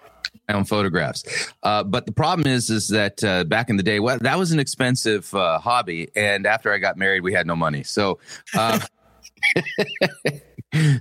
my 0.48 0.54
own 0.56 0.64
photographs. 0.64 1.22
Uh, 1.62 1.84
but 1.84 2.06
the 2.06 2.12
problem 2.12 2.48
is, 2.48 2.70
is 2.70 2.88
that 2.88 3.22
uh, 3.22 3.44
back 3.44 3.70
in 3.70 3.76
the 3.76 3.84
day, 3.84 4.00
well, 4.00 4.18
that 4.18 4.36
was 4.36 4.50
an 4.50 4.58
expensive 4.58 5.32
uh, 5.32 5.60
hobby, 5.60 6.08
and 6.16 6.44
after 6.44 6.72
I 6.72 6.78
got 6.78 6.96
married, 6.96 7.22
we 7.22 7.32
had 7.32 7.46
no 7.46 7.54
money. 7.54 7.84
So, 7.84 8.18
uh, 8.56 8.80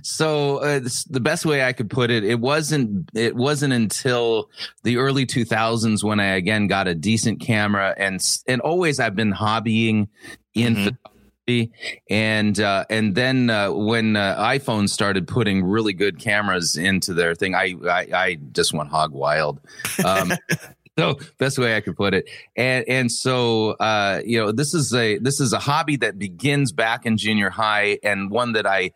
so 0.02 0.58
uh, 0.58 0.80
the 1.10 1.20
best 1.20 1.44
way 1.44 1.64
I 1.64 1.72
could 1.72 1.90
put 1.90 2.10
it, 2.10 2.24
it 2.24 2.40
wasn't, 2.40 3.10
it 3.14 3.36
wasn't 3.36 3.72
until 3.74 4.48
the 4.82 4.96
early 4.96 5.26
2000s 5.26 6.02
when 6.02 6.20
I 6.20 6.36
again 6.36 6.66
got 6.68 6.88
a 6.88 6.94
decent 6.94 7.40
camera, 7.40 7.94
and 7.98 8.20
and 8.46 8.60
always 8.60 8.98
I've 9.00 9.16
been 9.16 9.32
hobbying 9.32 10.08
in 10.54 10.74
Mhm. 10.74 10.84
photography 10.84 11.72
and 12.10 12.60
uh, 12.60 12.84
and 12.90 13.14
then 13.14 13.48
uh, 13.48 13.72
when 13.72 14.16
uh, 14.16 14.36
iPhone 14.38 14.86
started 14.86 15.26
putting 15.26 15.64
really 15.64 15.94
good 15.94 16.18
cameras 16.18 16.76
into 16.76 17.14
their 17.14 17.34
thing, 17.34 17.54
I 17.54 17.74
I, 17.86 18.06
I 18.12 18.38
just 18.52 18.74
went 18.74 18.90
hog 18.90 19.12
wild. 19.12 19.58
Um, 20.04 20.32
so 20.98 21.18
best 21.38 21.58
way 21.58 21.76
I 21.76 21.80
could 21.80 21.96
put 21.96 22.14
it. 22.14 22.28
And 22.56 22.84
and 22.88 23.12
so 23.12 23.70
uh, 23.70 24.20
you 24.24 24.38
know, 24.38 24.52
this 24.52 24.74
is 24.74 24.92
a 24.92 25.18
this 25.18 25.40
is 25.40 25.52
a 25.52 25.58
hobby 25.58 25.96
that 25.96 26.18
begins 26.18 26.72
back 26.72 27.06
in 27.06 27.16
junior 27.16 27.50
high 27.50 27.98
and 28.02 28.30
one 28.30 28.52
that 28.52 28.66
I 28.66 28.92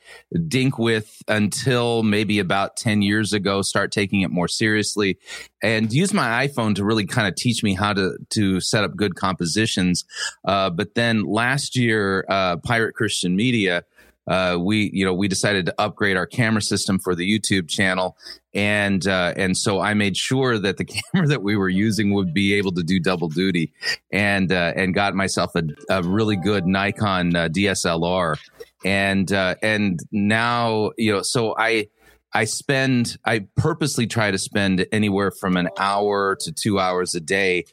dink 0.48 0.78
with 0.78 1.22
until 1.28 2.02
maybe 2.02 2.38
about 2.38 2.76
10 2.76 3.02
years 3.02 3.32
ago, 3.32 3.62
start 3.62 3.92
taking 3.92 4.22
it 4.22 4.30
more 4.30 4.48
seriously 4.48 5.18
and 5.62 5.92
use 5.92 6.12
my 6.12 6.46
iPhone 6.46 6.74
to 6.74 6.84
really 6.84 7.06
kind 7.06 7.28
of 7.28 7.36
teach 7.36 7.62
me 7.62 7.74
how 7.74 7.92
to 7.92 8.16
to 8.30 8.60
set 8.60 8.84
up 8.84 8.96
good 8.96 9.14
compositions. 9.14 10.04
Uh, 10.44 10.70
but 10.70 10.94
then 10.94 11.24
last 11.24 11.76
year, 11.76 12.24
uh, 12.28 12.56
Pirate 12.56 12.94
Christian 12.94 13.36
Media 13.36 13.84
uh, 14.26 14.56
we 14.60 14.90
you 14.92 15.04
know 15.04 15.12
we 15.12 15.28
decided 15.28 15.66
to 15.66 15.74
upgrade 15.78 16.16
our 16.16 16.26
camera 16.26 16.62
system 16.62 16.98
for 16.98 17.14
the 17.14 17.28
YouTube 17.28 17.68
channel, 17.68 18.16
and 18.54 19.06
uh, 19.06 19.34
and 19.36 19.56
so 19.56 19.80
I 19.80 19.94
made 19.94 20.16
sure 20.16 20.58
that 20.58 20.76
the 20.76 20.84
camera 21.12 21.28
that 21.28 21.42
we 21.42 21.56
were 21.56 21.68
using 21.68 22.12
would 22.12 22.32
be 22.32 22.54
able 22.54 22.72
to 22.72 22.82
do 22.82 23.00
double 23.00 23.28
duty, 23.28 23.72
and 24.12 24.52
uh, 24.52 24.72
and 24.76 24.94
got 24.94 25.14
myself 25.14 25.52
a, 25.56 25.62
a 25.88 26.02
really 26.02 26.36
good 26.36 26.66
Nikon 26.66 27.34
uh, 27.34 27.48
DSLR, 27.48 28.38
and 28.84 29.32
uh, 29.32 29.56
and 29.62 30.00
now 30.10 30.92
you 30.96 31.12
know 31.12 31.22
so 31.22 31.54
I. 31.58 31.88
I 32.34 32.46
spend, 32.46 33.18
I 33.26 33.44
purposely 33.56 34.06
try 34.06 34.30
to 34.30 34.38
spend 34.38 34.86
anywhere 34.90 35.30
from 35.30 35.58
an 35.58 35.68
hour 35.78 36.34
to 36.40 36.50
two 36.50 36.78
hours 36.80 37.14
a 37.14 37.20
day 37.20 37.66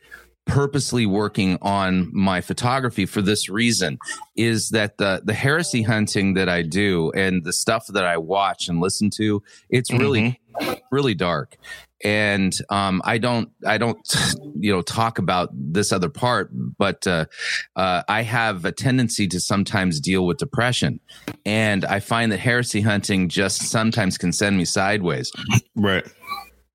purposely 0.45 1.05
working 1.05 1.57
on 1.61 2.09
my 2.13 2.41
photography 2.41 3.05
for 3.05 3.21
this 3.21 3.49
reason 3.49 3.97
is 4.35 4.69
that 4.69 4.97
the 4.97 5.21
the 5.23 5.33
heresy 5.33 5.83
hunting 5.83 6.33
that 6.33 6.49
I 6.49 6.63
do 6.63 7.11
and 7.11 7.43
the 7.43 7.53
stuff 7.53 7.85
that 7.87 8.03
I 8.03 8.17
watch 8.17 8.67
and 8.67 8.79
listen 8.79 9.09
to 9.17 9.43
it's 9.69 9.91
really 9.91 10.39
mm-hmm. 10.59 10.73
really 10.91 11.13
dark. 11.13 11.57
And 12.03 12.57
um, 12.69 13.01
I 13.03 13.17
don't 13.17 13.49
I 13.65 13.77
don't 13.77 13.99
you 14.55 14.71
know 14.71 14.81
talk 14.81 15.19
about 15.19 15.49
this 15.53 15.91
other 15.91 16.09
part 16.09 16.49
but 16.51 17.05
uh, 17.05 17.25
uh, 17.75 18.03
I 18.07 18.23
have 18.23 18.65
a 18.65 18.71
tendency 18.71 19.27
to 19.27 19.39
sometimes 19.39 19.99
deal 19.99 20.25
with 20.25 20.37
depression. 20.37 20.99
And 21.45 21.85
I 21.85 21.99
find 21.99 22.31
that 22.31 22.39
heresy 22.39 22.81
hunting 22.81 23.29
just 23.29 23.63
sometimes 23.63 24.17
can 24.17 24.31
send 24.31 24.57
me 24.57 24.65
sideways. 24.65 25.31
Right 25.75 26.05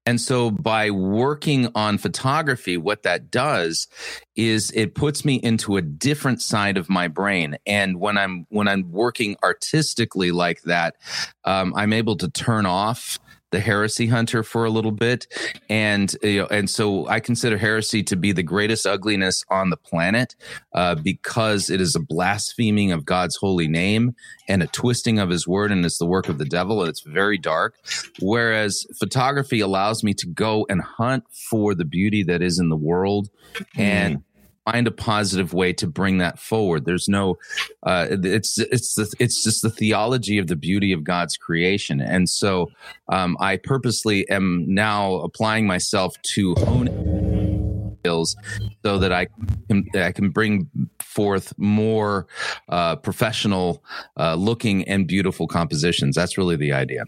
and 0.06 0.20
so 0.20 0.50
by 0.50 0.90
working 0.90 1.68
on 1.74 1.96
photography, 1.96 2.76
what 2.76 3.04
that 3.04 3.30
does 3.30 3.88
is 4.36 4.70
it 4.74 4.94
puts 4.94 5.24
me 5.24 5.36
into 5.36 5.76
a 5.76 5.82
different 5.82 6.42
side 6.42 6.76
of 6.76 6.90
my 6.90 7.08
brain. 7.08 7.56
And 7.66 7.98
when 7.98 8.18
I'm, 8.18 8.46
when 8.50 8.68
I'm 8.68 8.90
working 8.90 9.36
artistically 9.42 10.30
like 10.30 10.62
that, 10.62 10.96
um, 11.44 11.72
I'm 11.74 11.92
able 11.92 12.16
to 12.16 12.28
turn 12.28 12.66
off 12.66 13.18
the 13.54 13.60
heresy 13.60 14.08
hunter 14.08 14.42
for 14.42 14.64
a 14.64 14.70
little 14.70 14.90
bit. 14.90 15.28
And 15.70 16.14
you 16.22 16.40
know 16.40 16.46
and 16.48 16.68
so 16.68 17.06
i 17.08 17.20
consider 17.20 17.56
heresy 17.56 18.02
to 18.02 18.16
be 18.16 18.32
the 18.32 18.42
greatest 18.42 18.86
ugliness 18.86 19.44
on 19.50 19.70
the 19.70 19.76
planet 19.76 20.34
uh, 20.74 20.96
because 20.96 21.70
it 21.70 21.80
is 21.80 21.94
a 21.94 22.00
blaspheming 22.00 22.92
of 22.92 23.04
god's 23.04 23.36
holy 23.36 23.68
name 23.68 24.14
and 24.48 24.62
a 24.62 24.66
twisting 24.66 25.18
of 25.18 25.30
his 25.30 25.46
word 25.46 25.70
and 25.72 25.84
it's 25.84 25.98
the 25.98 26.06
work 26.06 26.28
of 26.28 26.38
the 26.38 26.44
devil 26.44 26.80
and 26.80 26.88
it's 26.88 27.00
very 27.00 27.38
dark. 27.38 27.76
Whereas 28.20 28.86
photography 28.98 29.60
allows 29.60 30.02
me 30.02 30.14
to 30.14 30.26
go 30.26 30.66
and 30.68 30.82
hunt 30.82 31.24
for 31.50 31.74
the 31.74 31.84
beauty 31.84 32.22
that 32.24 32.42
is 32.42 32.58
in 32.58 32.68
the 32.68 32.76
world. 32.76 33.30
And 33.76 34.18
mm 34.18 34.22
find 34.64 34.86
a 34.86 34.90
positive 34.90 35.52
way 35.52 35.72
to 35.74 35.86
bring 35.86 36.18
that 36.18 36.38
forward. 36.38 36.84
There's 36.84 37.08
no, 37.08 37.38
uh, 37.82 38.08
it's 38.10 38.58
it's 38.58 38.94
the, 38.94 39.12
it's 39.18 39.42
just 39.42 39.62
the 39.62 39.70
theology 39.70 40.38
of 40.38 40.46
the 40.46 40.56
beauty 40.56 40.92
of 40.92 41.04
God's 41.04 41.36
creation, 41.36 42.00
and 42.00 42.28
so 42.28 42.70
um, 43.08 43.36
I 43.40 43.58
purposely 43.58 44.28
am 44.30 44.64
now 44.66 45.14
applying 45.16 45.66
myself 45.66 46.14
to 46.34 46.54
hone 46.54 47.96
skills 48.00 48.36
so 48.84 48.98
that 48.98 49.12
I 49.12 49.26
can 49.68 49.84
I 49.94 50.12
can 50.12 50.30
bring 50.30 50.68
forth 51.00 51.52
more 51.58 52.26
uh, 52.68 52.96
professional 52.96 53.82
uh, 54.18 54.34
looking 54.34 54.86
and 54.88 55.06
beautiful 55.06 55.46
compositions. 55.46 56.16
That's 56.16 56.36
really 56.36 56.56
the 56.56 56.72
idea. 56.72 57.04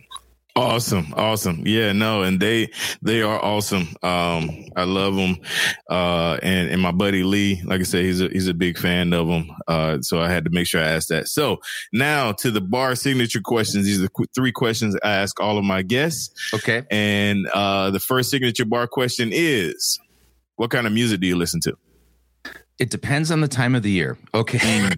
Awesome, 0.56 1.12
awesome. 1.18 1.62
Yeah, 1.66 1.92
no, 1.92 2.22
and 2.22 2.40
they 2.40 2.70
they 3.02 3.20
are 3.20 3.38
awesome. 3.44 3.88
Um, 4.02 4.64
I 4.74 4.84
love 4.84 5.14
them. 5.14 5.36
Uh, 5.90 6.38
and 6.42 6.70
and 6.70 6.80
my 6.80 6.92
buddy 6.92 7.24
Lee, 7.24 7.60
like 7.66 7.80
I 7.80 7.82
said, 7.84 8.06
he's 8.06 8.22
a 8.22 8.28
he's 8.28 8.48
a 8.48 8.54
big 8.54 8.78
fan 8.78 9.12
of 9.12 9.28
them. 9.28 9.50
Uh, 9.68 10.00
so 10.00 10.18
I 10.18 10.30
had 10.30 10.44
to 10.44 10.50
make 10.50 10.66
sure 10.66 10.80
I 10.80 10.86
asked 10.86 11.10
that. 11.10 11.28
So 11.28 11.58
now 11.92 12.32
to 12.32 12.50
the 12.50 12.62
bar 12.62 12.94
signature 12.94 13.42
questions. 13.42 13.84
These 13.84 13.98
are 13.98 14.04
the 14.04 14.08
qu- 14.08 14.26
three 14.34 14.50
questions 14.50 14.96
I 15.04 15.10
ask 15.10 15.38
all 15.40 15.58
of 15.58 15.64
my 15.64 15.82
guests. 15.82 16.30
Okay. 16.54 16.84
And 16.90 17.46
uh, 17.48 17.90
the 17.90 18.00
first 18.00 18.30
signature 18.30 18.64
bar 18.64 18.86
question 18.86 19.30
is, 19.32 19.98
what 20.56 20.70
kind 20.70 20.86
of 20.86 20.92
music 20.94 21.20
do 21.20 21.26
you 21.26 21.36
listen 21.36 21.60
to? 21.60 21.76
It 22.78 22.90
depends 22.90 23.30
on 23.30 23.42
the 23.42 23.48
time 23.48 23.74
of 23.74 23.82
the 23.82 23.90
year. 23.90 24.16
Okay. 24.34 24.90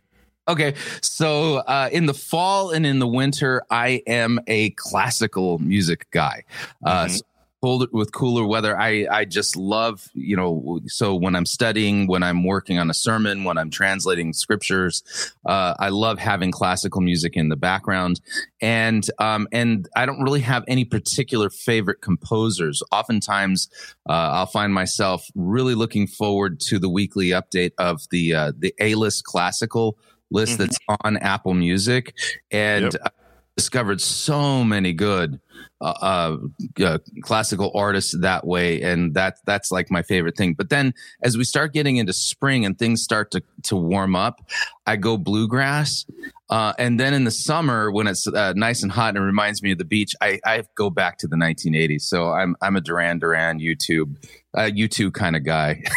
Okay, 0.49 0.75
so 1.03 1.57
uh, 1.57 1.91
in 1.93 2.07
the 2.07 2.15
fall 2.15 2.71
and 2.71 2.87
in 2.87 3.01
the 3.01 3.07
winter, 3.07 3.63
I 3.71 4.03
am 4.07 4.41
a 4.47 4.71
classical 4.71 5.59
music 5.59 6.07
guy. 6.11 6.45
Uh, 6.83 7.05
mm-hmm. 7.05 7.17
so 7.61 7.87
with 7.93 8.13
cooler 8.13 8.47
weather, 8.47 8.79
I 8.79 9.07
I 9.11 9.27
just 9.27 9.57
love 9.57 10.09
you 10.15 10.37
know. 10.37 10.81
So 10.87 11.15
when 11.15 11.37
I'm 11.37 11.45
studying, 11.45 12.07
when 12.07 12.23
I'm 12.23 12.45
working 12.45 12.79
on 12.79 12.89
a 12.89 12.95
sermon, 12.95 13.45
when 13.45 13.59
I'm 13.59 13.69
translating 13.69 14.33
scriptures, 14.33 15.03
uh, 15.45 15.75
I 15.79 15.91
love 15.91 16.19
having 16.19 16.51
classical 16.51 17.03
music 17.03 17.37
in 17.37 17.51
the 17.51 17.57
background, 17.57 18.23
and 18.63 19.05
um 19.19 19.49
and 19.53 19.87
I 19.97 20.07
don't 20.07 20.23
really 20.23 20.41
have 20.41 20.65
any 20.67 20.87
particular 20.87 21.51
favorite 21.51 22.01
composers. 22.01 22.83
Oftentimes, 22.91 23.69
uh, 24.09 24.13
I'll 24.13 24.47
find 24.47 24.73
myself 24.73 25.29
really 25.35 25.75
looking 25.75 26.07
forward 26.07 26.59
to 26.69 26.79
the 26.79 26.89
weekly 26.89 27.31
update 27.31 27.73
of 27.77 28.01
the 28.11 28.35
uh, 28.35 28.53
the 28.57 28.73
A 28.81 28.95
list 28.95 29.25
classical 29.25 29.99
list 30.31 30.53
mm-hmm. 30.53 30.65
that's 30.65 30.79
on 31.05 31.17
Apple 31.19 31.55
Music, 31.55 32.15
and 32.51 32.93
yep. 32.93 32.95
I 33.05 33.11
discovered 33.57 34.01
so 34.01 34.63
many 34.63 34.93
good 34.93 35.41
uh, 35.81 35.85
uh, 35.85 36.37
uh, 36.85 36.99
classical 37.23 37.73
artists 37.75 38.17
that 38.21 38.47
way, 38.47 38.83
and 38.83 39.15
that 39.15 39.39
that's 39.45 39.71
like 39.71 39.91
my 39.91 40.03
favorite 40.03 40.37
thing. 40.37 40.55
But 40.55 40.71
then, 40.71 40.95
as 41.23 41.37
we 41.37 41.45
start 41.45 41.73
getting 41.73 41.97
into 41.97 42.13
spring 42.13 42.65
and 42.65 42.79
things 42.79 43.03
start 43.03 43.31
to 43.33 43.43
to 43.65 43.77
warm 43.77 44.17
up, 44.17 44.41
I 44.87 44.97
go 44.97 45.17
bluegrass. 45.17 46.07
Uh, 46.51 46.73
and 46.79 46.99
then 46.99 47.13
in 47.13 47.25
the 47.25 47.31
summer, 47.31 47.91
when 47.91 48.07
it's 48.07 48.27
uh, 48.27 48.55
nice 48.57 48.83
and 48.83 48.91
hot 48.91 49.11
and 49.11 49.19
it 49.19 49.27
reminds 49.27 49.63
me 49.63 49.73
of 49.73 49.79
the 49.79 49.85
beach, 49.85 50.15
I, 50.23 50.41
I 50.47 50.65
go 50.77 50.89
back 50.89 51.19
to 51.19 51.29
the 51.29 51.37
1980s. 51.37 52.03
So 52.03 52.31
I'm 52.33 52.57
I'm 52.63 52.77
a 52.77 52.81
Duran 52.81 53.19
Duran 53.19 53.61
YouTube 53.61 54.17
uh, 54.55 54.63
U2 54.63 55.13
kind 55.13 55.37
of 55.37 55.45
guy. 55.45 55.83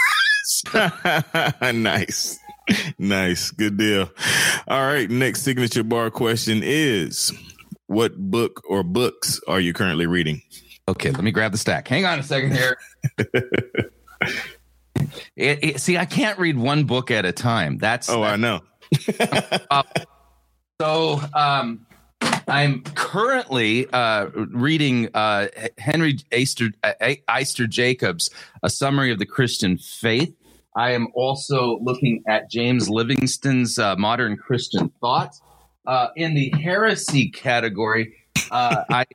nice 1.74 2.39
nice. 3.00 3.52
Good 3.52 3.78
deal. 3.78 4.10
All 4.68 4.86
right. 4.86 5.10
Next 5.10 5.42
signature 5.42 5.84
bar 5.84 6.10
question 6.10 6.62
is 6.64 7.32
what 7.88 8.16
book 8.18 8.64
or 8.68 8.84
books 8.84 9.42
are 9.48 9.60
you 9.60 9.74
currently 9.74 10.06
reading? 10.06 10.42
Okay, 10.88 11.12
let 11.12 11.24
me 11.24 11.32
grab 11.32 11.52
the 11.52 11.58
stack. 11.58 11.88
Hang 11.88 12.06
on 12.06 12.20
a 12.20 12.24
second 12.24 12.54
here. 12.54 12.78
it, 15.36 15.64
it, 15.64 15.82
see, 15.82 15.98
I 15.98 16.06
can't 16.06 16.40
read 16.40 16.58
one 16.58 16.86
book 16.86 17.12
at 17.12 17.26
a 17.26 17.32
time. 17.32 17.78
That's 17.78 18.10
oh, 18.10 18.22
that's, 18.22 18.34
I 18.34 18.36
know. 18.38 18.62
uh, 19.72 19.84
so, 20.82 21.22
um, 21.34 21.86
I'm 22.48 22.82
currently 22.82 23.88
uh, 23.92 24.28
reading 24.34 25.10
uh, 25.14 25.48
Henry 25.78 26.18
Eyster, 26.32 26.74
Eyster 26.84 27.70
Jacobs, 27.70 28.30
A 28.64 28.70
Summary 28.70 29.12
of 29.12 29.20
the 29.20 29.26
Christian 29.26 29.78
Faith. 29.78 30.36
I 30.76 30.92
am 30.92 31.08
also 31.14 31.80
looking 31.82 32.24
at 32.28 32.50
James 32.50 32.90
Livingston's 32.90 33.78
uh, 33.78 33.96
Modern 33.98 34.38
Christian 34.38 34.90
Thought. 35.02 35.36
Uh, 35.86 36.10
in 36.16 36.36
the 36.36 36.54
heresy 36.62 37.30
category, 37.30 38.14
uh, 38.52 38.84
I 38.90 39.06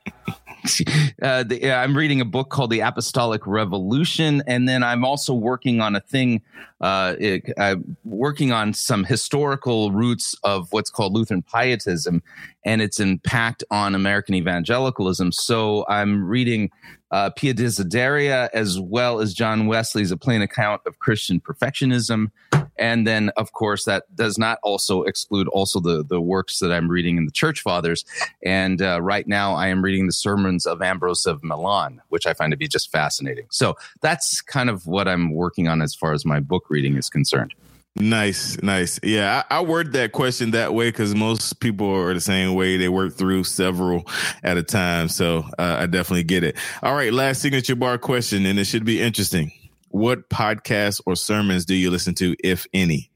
uh, 1.21 1.43
the, 1.43 1.71
I'm 1.71 1.95
reading 1.95 2.19
a 2.19 2.25
book 2.25 2.49
called 2.49 2.71
The 2.71 2.81
Apostolic 2.81 3.47
Revolution, 3.47 4.43
and 4.47 4.67
then 4.67 4.83
I'm 4.83 5.05
also 5.05 5.33
working 5.33 5.79
on 5.79 5.95
a 5.95 6.01
thing, 6.01 6.41
uh, 6.81 7.15
it, 7.17 7.55
working 8.03 8.51
on 8.51 8.73
some 8.73 9.03
historical 9.03 9.91
roots 9.91 10.35
of 10.43 10.67
what's 10.71 10.89
called 10.89 11.13
Lutheran 11.13 11.41
Pietism 11.41 12.21
and 12.67 12.81
its 12.81 12.99
impact 12.99 13.63
on 13.71 13.95
American 13.95 14.35
evangelicalism. 14.35 15.31
So 15.31 15.85
I'm 15.87 16.25
reading 16.25 16.69
uh, 17.11 17.29
Pia 17.29 17.53
Desideria, 17.53 18.49
as 18.53 18.77
well 18.77 19.21
as 19.21 19.33
John 19.33 19.67
Wesley's 19.67 20.11
A 20.11 20.17
Plain 20.17 20.41
Account 20.41 20.81
of 20.85 20.99
Christian 20.99 21.39
Perfectionism. 21.39 22.29
And 22.77 23.07
then, 23.07 23.29
of 23.37 23.53
course, 23.53 23.85
that 23.85 24.13
does 24.13 24.37
not 24.37 24.59
also 24.63 25.03
exclude 25.03 25.47
also 25.47 25.79
the, 25.79 26.03
the 26.03 26.19
works 26.19 26.59
that 26.59 26.73
I'm 26.73 26.91
reading 26.91 27.15
in 27.15 27.25
the 27.25 27.31
Church 27.31 27.61
Fathers. 27.61 28.03
And 28.43 28.81
uh, 28.81 29.01
right 29.01 29.25
now, 29.25 29.55
I 29.55 29.67
am 29.67 29.81
reading 29.81 30.05
the 30.05 30.11
sermons 30.11 30.65
of 30.65 30.81
Ambrose 30.81 31.25
of 31.25 31.41
Milan, 31.45 32.01
which 32.09 32.27
I 32.27 32.33
find 32.33 32.51
to 32.51 32.57
be 32.57 32.67
just 32.67 32.91
fascinating. 32.91 33.47
So 33.49 33.77
that's 34.01 34.41
kind 34.41 34.69
of 34.69 34.85
what 34.85 35.07
I'm 35.07 35.33
working 35.33 35.69
on 35.69 35.81
as 35.81 35.95
far 35.95 36.11
as 36.11 36.25
my 36.25 36.41
book 36.41 36.65
reading 36.69 36.97
is 36.97 37.09
concerned. 37.09 37.53
Nice, 37.99 38.61
nice. 38.61 38.99
Yeah, 39.01 39.43
I, 39.49 39.57
I 39.57 39.61
word 39.61 39.93
that 39.93 40.11
question 40.11 40.51
that 40.51 40.73
way 40.73 40.89
because 40.89 41.15
most 41.15 41.59
people 41.59 41.89
are 41.89 42.13
the 42.13 42.21
same 42.21 42.53
way. 42.53 42.77
They 42.77 42.89
work 42.89 43.13
through 43.15 43.45
several 43.45 44.07
at 44.43 44.57
a 44.57 44.63
time. 44.63 45.09
So 45.09 45.43
uh, 45.57 45.77
I 45.79 45.85
definitely 45.87 46.23
get 46.23 46.43
it. 46.43 46.57
All 46.83 46.93
right, 46.93 47.11
last 47.11 47.41
signature 47.41 47.75
bar 47.75 47.97
question, 47.97 48.45
and 48.45 48.59
it 48.59 48.65
should 48.65 48.85
be 48.85 49.01
interesting. 49.01 49.51
What 49.89 50.29
podcasts 50.29 51.01
or 51.05 51.15
sermons 51.15 51.65
do 51.65 51.73
you 51.73 51.89
listen 51.89 52.13
to, 52.15 52.35
if 52.43 52.67
any? 52.73 53.09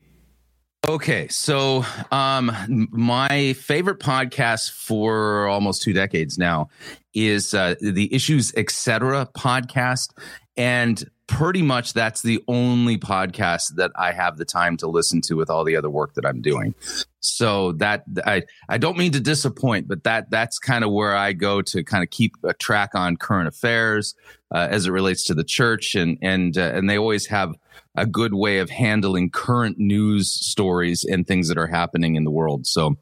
Okay, 0.87 1.27
so 1.27 1.85
um, 2.11 2.87
my 2.91 3.53
favorite 3.53 3.99
podcast 3.99 4.71
for 4.71 5.47
almost 5.47 5.83
two 5.83 5.93
decades 5.93 6.39
now 6.39 6.69
is 7.13 7.53
uh, 7.53 7.75
the 7.81 8.11
Issues 8.11 8.51
Etc. 8.55 9.27
podcast, 9.37 10.09
and 10.57 11.03
pretty 11.27 11.61
much 11.61 11.93
that's 11.93 12.21
the 12.21 12.43
only 12.47 12.97
podcast 12.97 13.75
that 13.75 13.91
I 13.95 14.11
have 14.11 14.37
the 14.37 14.43
time 14.43 14.75
to 14.77 14.87
listen 14.87 15.21
to 15.21 15.35
with 15.35 15.49
all 15.49 15.63
the 15.63 15.77
other 15.77 15.89
work 15.89 16.15
that 16.15 16.25
I'm 16.25 16.41
doing. 16.41 16.75
So 17.21 17.71
that 17.73 18.03
I 18.25 18.43
I 18.67 18.77
don't 18.77 18.97
mean 18.97 19.13
to 19.13 19.19
disappoint, 19.19 19.87
but 19.87 20.03
that 20.03 20.29
that's 20.29 20.59
kind 20.59 20.83
of 20.83 20.91
where 20.91 21.15
I 21.15 21.33
go 21.33 21.61
to 21.61 21.83
kind 21.83 22.03
of 22.03 22.09
keep 22.09 22.33
a 22.43 22.53
track 22.53 22.95
on 22.95 23.15
current 23.15 23.47
affairs 23.47 24.15
uh, 24.53 24.67
as 24.69 24.87
it 24.87 24.91
relates 24.91 25.23
to 25.25 25.33
the 25.33 25.43
church, 25.43 25.95
and 25.95 26.17
and 26.21 26.57
uh, 26.57 26.71
and 26.73 26.89
they 26.89 26.97
always 26.97 27.27
have 27.27 27.55
a 27.95 28.05
good 28.05 28.33
way 28.33 28.59
of 28.59 28.69
handling 28.69 29.29
current 29.29 29.77
news 29.77 30.31
stories 30.31 31.03
and 31.03 31.27
things 31.27 31.47
that 31.47 31.57
are 31.57 31.67
happening 31.67 32.15
in 32.15 32.23
the 32.23 32.31
world. 32.31 32.65
So, 32.65 32.97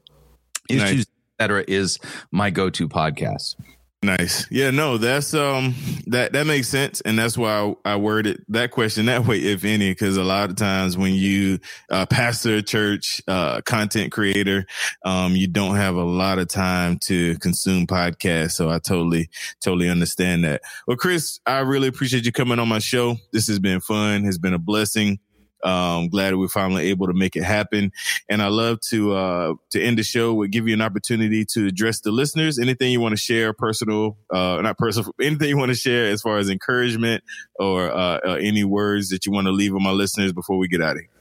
Nice. 0.68 0.82
issues 0.82 1.06
etc. 1.38 1.64
is 1.66 1.98
my 2.30 2.50
go-to 2.50 2.88
podcast. 2.88 3.56
Nice. 4.02 4.46
Yeah, 4.50 4.70
no, 4.70 4.96
that's 4.96 5.34
um 5.34 5.74
that 6.06 6.32
that 6.32 6.46
makes 6.46 6.68
sense, 6.68 7.02
and 7.02 7.18
that's 7.18 7.36
why 7.36 7.74
I, 7.84 7.92
I 7.92 7.96
worded 7.96 8.42
that 8.48 8.70
question 8.70 9.04
that 9.06 9.26
way, 9.26 9.36
if 9.38 9.62
any, 9.62 9.90
because 9.90 10.16
a 10.16 10.24
lot 10.24 10.48
of 10.48 10.56
times 10.56 10.96
when 10.96 11.12
you 11.12 11.58
uh, 11.90 12.06
pastor 12.06 12.56
a 12.56 12.62
church, 12.62 13.20
uh, 13.28 13.60
content 13.60 14.10
creator, 14.10 14.64
um, 15.04 15.36
you 15.36 15.46
don't 15.48 15.76
have 15.76 15.96
a 15.96 16.02
lot 16.02 16.38
of 16.38 16.48
time 16.48 16.98
to 17.04 17.36
consume 17.40 17.86
podcasts. 17.86 18.52
So 18.52 18.70
I 18.70 18.78
totally 18.78 19.28
totally 19.60 19.90
understand 19.90 20.44
that. 20.44 20.62
Well, 20.86 20.96
Chris, 20.96 21.38
I 21.44 21.58
really 21.58 21.88
appreciate 21.88 22.24
you 22.24 22.32
coming 22.32 22.58
on 22.58 22.68
my 22.68 22.78
show. 22.78 23.16
This 23.34 23.48
has 23.48 23.58
been 23.58 23.80
fun. 23.80 24.24
Has 24.24 24.38
been 24.38 24.54
a 24.54 24.58
blessing. 24.58 25.18
Um, 25.62 26.08
glad 26.08 26.34
we're 26.36 26.48
finally 26.48 26.88
able 26.88 27.06
to 27.06 27.12
make 27.12 27.36
it 27.36 27.44
happen. 27.44 27.92
And 28.28 28.42
I 28.42 28.48
love 28.48 28.80
to 28.88 29.14
uh, 29.14 29.54
to 29.70 29.82
end 29.82 29.98
the 29.98 30.02
show 30.02 30.34
with 30.34 30.50
give 30.50 30.66
you 30.66 30.74
an 30.74 30.82
opportunity 30.82 31.44
to 31.46 31.66
address 31.66 32.00
the 32.00 32.10
listeners. 32.10 32.58
Anything 32.58 32.92
you 32.92 33.00
want 33.00 33.12
to 33.12 33.20
share, 33.20 33.52
personal, 33.52 34.16
uh, 34.30 34.60
not 34.62 34.78
personal, 34.78 35.12
anything 35.20 35.48
you 35.48 35.58
want 35.58 35.70
to 35.70 35.76
share 35.76 36.06
as 36.06 36.22
far 36.22 36.38
as 36.38 36.48
encouragement 36.48 37.22
or 37.58 37.90
uh, 37.90 38.20
uh, 38.26 38.38
any 38.40 38.64
words 38.64 39.10
that 39.10 39.26
you 39.26 39.32
want 39.32 39.46
to 39.46 39.52
leave 39.52 39.72
with 39.72 39.82
my 39.82 39.92
listeners 39.92 40.32
before 40.32 40.58
we 40.58 40.68
get 40.68 40.80
out 40.80 40.92
of 40.92 41.02
here. 41.02 41.19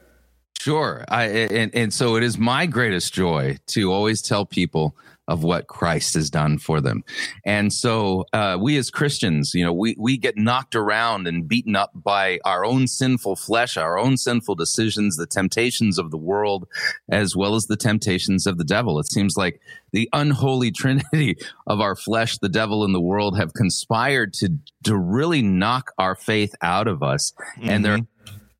Sure. 0.60 1.06
I 1.08 1.26
and, 1.26 1.74
and 1.74 1.94
so 1.94 2.16
it 2.16 2.24
is 2.24 2.38
my 2.38 2.66
greatest 2.66 3.14
joy 3.14 3.58
to 3.68 3.94
always 3.94 4.22
tell 4.22 4.46
people 4.46 4.96
of 5.30 5.44
what 5.44 5.68
Christ 5.68 6.16
has 6.16 6.32
done 6.32 6.58
for 6.58 6.82
them. 6.82 7.04
And 7.46 7.72
so 7.72 8.26
uh, 8.34 8.58
we 8.60 8.78
as 8.78 8.90
Christians, 8.90 9.54
you 9.54 9.64
know, 9.64 9.72
we 9.72 9.96
we 9.98 10.18
get 10.18 10.38
knocked 10.38 10.76
around 10.76 11.28
and 11.28 11.48
beaten 11.48 11.76
up 11.76 11.92
by 11.94 12.40
our 12.44 12.66
own 12.66 12.88
sinful 12.88 13.36
flesh, 13.36 13.78
our 13.78 13.98
own 13.98 14.18
sinful 14.18 14.56
decisions, 14.56 15.16
the 15.16 15.28
temptations 15.28 16.00
of 16.00 16.10
the 16.10 16.18
world, 16.18 16.68
as 17.10 17.36
well 17.36 17.54
as 17.54 17.68
the 17.68 17.78
temptations 17.78 18.48
of 18.48 18.58
the 18.58 18.64
devil. 18.64 19.00
It 19.00 19.10
seems 19.12 19.38
like 19.38 19.62
the 19.94 20.10
unholy 20.14 20.72
trinity 20.82 21.38
of 21.68 21.80
our 21.80 21.96
flesh, 21.96 22.40
the 22.40 22.50
devil, 22.50 22.84
and 22.84 22.94
the 22.94 23.00
world 23.00 23.38
have 23.38 23.54
conspired 23.54 24.34
to 24.34 24.58
to 24.84 24.98
really 24.98 25.44
knock 25.44 25.92
our 26.00 26.16
faith 26.16 26.56
out 26.62 26.88
of 26.88 27.04
us. 27.04 27.34
And 27.62 27.86
they're 27.86 28.00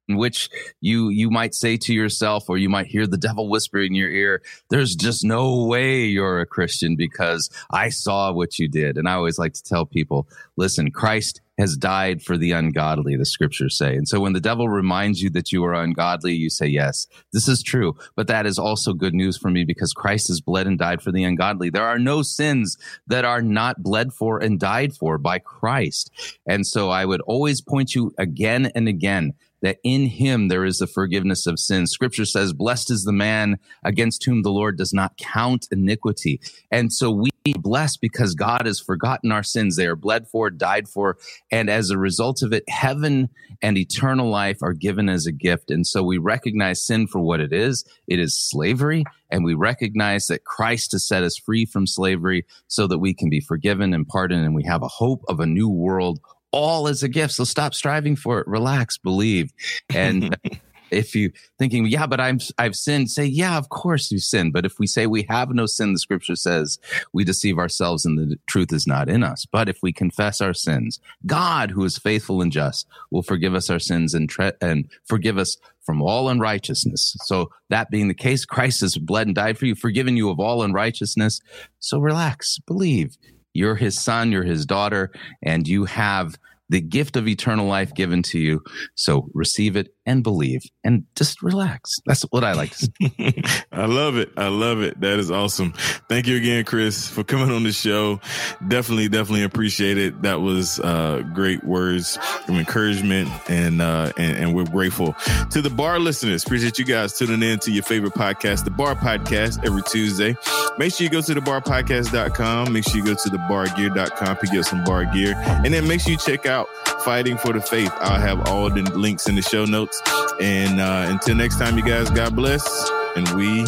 in 0.10 0.18
which 0.18 0.50
you 0.82 1.10
you 1.10 1.30
might 1.30 1.54
say 1.54 1.78
to 1.78 1.94
yourself 1.94 2.50
or 2.50 2.58
you 2.58 2.68
might 2.68 2.88
hear 2.88 3.06
the 3.06 3.18
devil 3.18 3.48
whisper 3.48 3.80
in 3.80 3.94
your 3.94 4.10
ear 4.10 4.42
there's 4.70 4.96
just 4.96 5.24
no 5.24 5.66
way 5.66 6.04
you're 6.04 6.42
a 6.42 6.46
christian 6.46 6.96
because 6.96 7.50
i 7.72 7.90
saw 7.90 8.32
what 8.32 8.58
you 8.60 8.68
did. 8.68 8.98
And 8.98 9.08
i 9.08 9.14
always 9.14 9.38
like 9.38 9.54
to 9.54 9.64
tell 9.64 9.86
people 9.86 10.28
listen 10.58 10.92
christ 10.92 11.42
has 11.60 11.76
died 11.76 12.22
for 12.24 12.38
the 12.38 12.54
ungodly 12.54 13.18
the 13.18 13.26
scriptures 13.26 13.78
say. 13.78 13.94
And 13.98 14.08
so 14.08 14.22
when 14.22 14.32
the 14.32 14.40
devil 14.40 14.70
reminds 14.70 15.22
you 15.22 15.30
that 15.32 15.52
you 15.52 15.64
are 15.66 15.74
ungodly 15.74 16.34
you 16.34 16.50
say 16.50 16.66
yes 16.68 17.06
this 17.32 17.48
is 17.48 17.62
true. 17.62 17.96
But 18.16 18.28
that 18.28 18.46
is 18.46 18.58
also 18.58 18.94
good 18.94 19.14
news 19.14 19.38
for 19.38 19.52
me 19.52 19.64
because 19.64 19.94
christ 19.94 20.30
has 20.30 20.42
bled 20.42 20.66
and 20.66 20.80
died 20.80 21.02
for 21.02 21.12
the 21.12 21.24
ungodly. 21.24 21.70
There 21.70 21.86
are 21.86 22.00
no 22.00 22.24
sins 22.24 22.78
that 23.08 23.26
are 23.26 23.42
not 23.42 23.84
bled 23.84 24.14
for 24.14 24.40
and 24.40 24.60
died 24.60 24.94
for 24.96 25.18
by 25.18 25.38
christ. 25.40 26.12
And 26.48 26.66
so 26.66 26.90
i 26.90 27.06
would 27.06 27.22
always 27.22 27.62
point 27.62 27.94
you 27.94 28.14
again 28.18 28.72
and 28.74 28.88
again 28.88 29.34
that 29.62 29.78
in 29.84 30.06
him 30.06 30.48
there 30.48 30.66
is 30.66 30.78
the 30.78 30.88
forgiveness 30.88 31.46
of 31.46 31.60
sins. 31.60 31.92
Scripture 31.92 32.26
says, 32.26 32.54
blessed 32.54 32.92
is 32.92 33.04
the 33.04 33.12
man 33.12 33.58
against 33.84 34.24
whom 34.26 34.44
the 34.44 34.52
Lord 34.52 34.78
does 34.78 34.94
not 34.94 35.18
count 35.18 35.68
iniquity. 35.72 36.40
And 36.72 36.92
so 36.94 37.12
we 37.12 37.30
blessed 37.54 38.02
because 38.02 38.36
God 38.36 38.66
has 38.66 38.80
forgotten 38.80 39.32
our 39.32 39.44
sins. 39.44 39.76
They 39.76 39.88
are 39.88 39.96
bled 39.96 40.28
for, 40.28 40.50
died 40.50 40.88
for. 40.88 41.18
And 41.52 41.70
as 41.70 41.90
a 41.90 41.98
result 41.98 42.42
of 42.42 42.54
it, 42.54 42.64
heaven 42.70 43.30
and 43.62 43.78
eternal 43.78 44.30
life 44.30 44.62
are 44.62 44.74
given 44.74 45.10
as 45.10 45.26
a 45.26 45.32
gift. 45.32 45.72
And 45.72 45.86
so 45.86 46.04
we 46.04 46.18
recognize 46.18 46.86
sin 46.86 47.08
for 47.08 47.20
what 47.20 47.40
it 47.40 47.54
is. 47.54 47.86
It 48.08 48.20
is 48.20 48.38
slavery. 48.38 49.04
And 49.30 49.44
we 49.44 49.54
recognize 49.54 50.28
that 50.28 50.44
Christ 50.44 50.92
has 50.92 51.08
set 51.08 51.24
us 51.24 51.38
free 51.38 51.66
from 51.66 51.88
slavery 51.88 52.46
so 52.68 52.88
that 52.88 53.00
we 53.00 53.14
can 53.14 53.30
be 53.30 53.40
forgiven 53.40 53.94
and 53.94 54.08
pardoned. 54.08 54.46
And 54.46 54.56
we 54.56 54.64
have 54.66 54.84
a 54.84 54.88
hope 54.88 55.24
of 55.28 55.40
a 55.40 55.46
new 55.46 55.70
world 55.70 56.20
all 56.52 56.88
as 56.88 57.04
a 57.04 57.10
gift. 57.10 57.34
So 57.34 57.44
stop 57.44 57.74
striving 57.74 58.16
for 58.16 58.40
it. 58.40 58.48
Relax, 58.48 58.98
believe. 58.98 59.52
And 59.94 60.36
if 60.92 61.16
you 61.16 61.32
thinking, 61.58 61.86
yeah, 61.86 62.08
but 62.08 62.20
I'm 62.20 62.40
I've 62.58 62.76
sinned, 62.76 63.12
say, 63.12 63.26
yeah, 63.26 63.58
of 63.58 63.70
course 63.70 64.12
you 64.12 64.20
sinned. 64.20 64.54
But 64.54 64.66
if 64.66 64.80
we 64.80 64.88
say 64.88 65.08
we 65.08 65.26
have 65.30 65.50
no 65.52 65.66
sin, 65.66 65.94
the 65.94 66.00
scripture 66.00 66.36
says 66.36 66.80
we 67.14 67.24
deceive 67.24 67.58
ourselves 67.58 68.06
and 68.06 68.18
the 68.18 68.38
truth 68.48 68.74
is 68.74 68.88
not 68.88 69.10
in 69.10 69.24
us. 69.24 69.46
But 69.52 69.70
if 69.70 69.80
we 69.82 69.94
confess 69.94 70.42
our 70.42 70.54
sins, 70.54 71.00
God, 71.26 71.72
who 71.72 71.84
is 71.84 71.98
faithful 71.98 72.42
and 72.42 72.52
just, 72.52 72.88
will 73.12 73.24
forgive 73.24 73.54
us 73.54 73.70
our 73.70 73.80
sins 73.80 74.14
and 74.14 74.30
tre- 74.30 74.54
and 74.62 74.90
forgive 75.06 75.38
us 75.38 75.58
from 75.82 76.02
all 76.02 76.30
unrighteousness. 76.30 77.16
So 77.26 77.50
that 77.70 77.90
being 77.90 78.10
the 78.10 78.14
case, 78.14 78.46
Christ 78.46 78.82
has 78.82 78.98
bled 78.98 79.28
and 79.28 79.36
died 79.36 79.58
for 79.58 79.66
you, 79.66 79.76
forgiven 79.76 80.18
you 80.18 80.30
of 80.30 80.40
all 80.40 80.62
unrighteousness. 80.62 81.42
So 81.80 82.00
relax, 82.00 82.60
believe. 82.60 83.18
You're 83.60 83.76
his 83.76 84.00
son, 84.00 84.32
you're 84.32 84.44
his 84.44 84.66
daughter, 84.66 85.12
and 85.44 85.68
you 85.68 85.84
have 85.84 86.40
the 86.70 86.80
gift 86.80 87.18
of 87.18 87.28
eternal 87.28 87.66
life 87.66 87.94
given 87.94 88.24
to 88.24 88.40
you. 88.40 88.64
So 88.96 89.30
receive 89.34 89.76
it 89.76 89.94
and 90.10 90.24
believe 90.24 90.64
and 90.84 91.06
just 91.16 91.44
relax. 91.44 91.98
That's 92.08 92.24
what 92.32 92.44
I 92.44 92.54
like 92.54 92.72
to 92.72 92.92
say. 93.00 93.44
I 93.72 93.86
love 93.86 94.18
it. 94.18 94.32
I 94.36 94.48
love 94.48 94.82
it. 94.82 95.00
That 95.00 95.20
is 95.20 95.30
awesome. 95.30 95.72
Thank 96.10 96.26
you 96.26 96.36
again, 96.36 96.66
Chris, 96.66 97.08
for 97.08 97.24
coming 97.24 97.52
on 97.52 97.62
the 97.62 97.72
show. 97.72 98.20
Definitely, 98.68 99.08
definitely 99.10 99.44
appreciate 99.44 100.00
it. 100.00 100.24
That 100.24 100.42
was 100.42 100.80
uh, 100.80 101.22
great 101.36 101.64
words 101.64 102.18
of 102.48 102.56
encouragement, 102.56 103.30
and, 103.50 103.82
uh, 103.84 104.12
and 104.18 104.38
and 104.38 104.56
we're 104.56 104.66
grateful 104.66 105.16
to 105.52 105.62
the 105.62 105.70
bar 105.70 106.00
listeners. 106.00 106.44
Appreciate 106.44 106.80
you 106.80 106.86
guys 106.86 107.16
tuning 107.16 107.44
in 107.44 107.60
to 107.60 107.72
your 107.72 107.84
favorite 107.84 108.14
podcast, 108.14 108.64
the 108.64 108.72
Bar 108.72 108.96
Podcast, 108.96 109.64
every 109.64 109.84
Tuesday. 109.84 110.36
Make 110.80 110.94
sure 110.94 111.04
you 111.04 111.12
go 111.12 111.22
to 111.22 111.34
the 111.36 111.42
barpodcast.com. 111.42 112.74
Make 112.74 112.86
sure 112.86 112.98
you 112.98 113.06
go 113.06 113.14
to 113.14 113.30
the 113.30 113.38
bargear.com, 113.38 114.38
pick 114.38 114.54
up 114.54 114.66
some 114.66 114.84
bar 114.84 115.06
gear, 115.06 115.36
and 115.38 115.72
then 115.72 115.88
make 115.88 116.02
sure 116.02 116.14
you 116.14 116.18
check 116.18 116.48
out 116.48 116.68
Fighting 117.04 117.38
for 117.38 117.54
the 117.54 117.62
Faith. 117.62 117.92
I'll 118.00 118.20
have 118.20 118.48
all 118.50 118.70
the 118.70 118.82
links 118.98 119.28
in 119.28 119.36
the 119.36 119.42
show 119.42 119.66
notes. 119.66 120.02
And 120.42 120.80
uh, 120.80 121.08
until 121.10 121.36
next 121.36 121.58
time, 121.58 121.78
you 121.78 121.84
guys, 121.84 122.10
God 122.10 122.36
bless. 122.36 122.90
And 123.16 123.28
we 123.30 123.66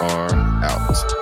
are 0.00 0.34
out. 0.64 1.21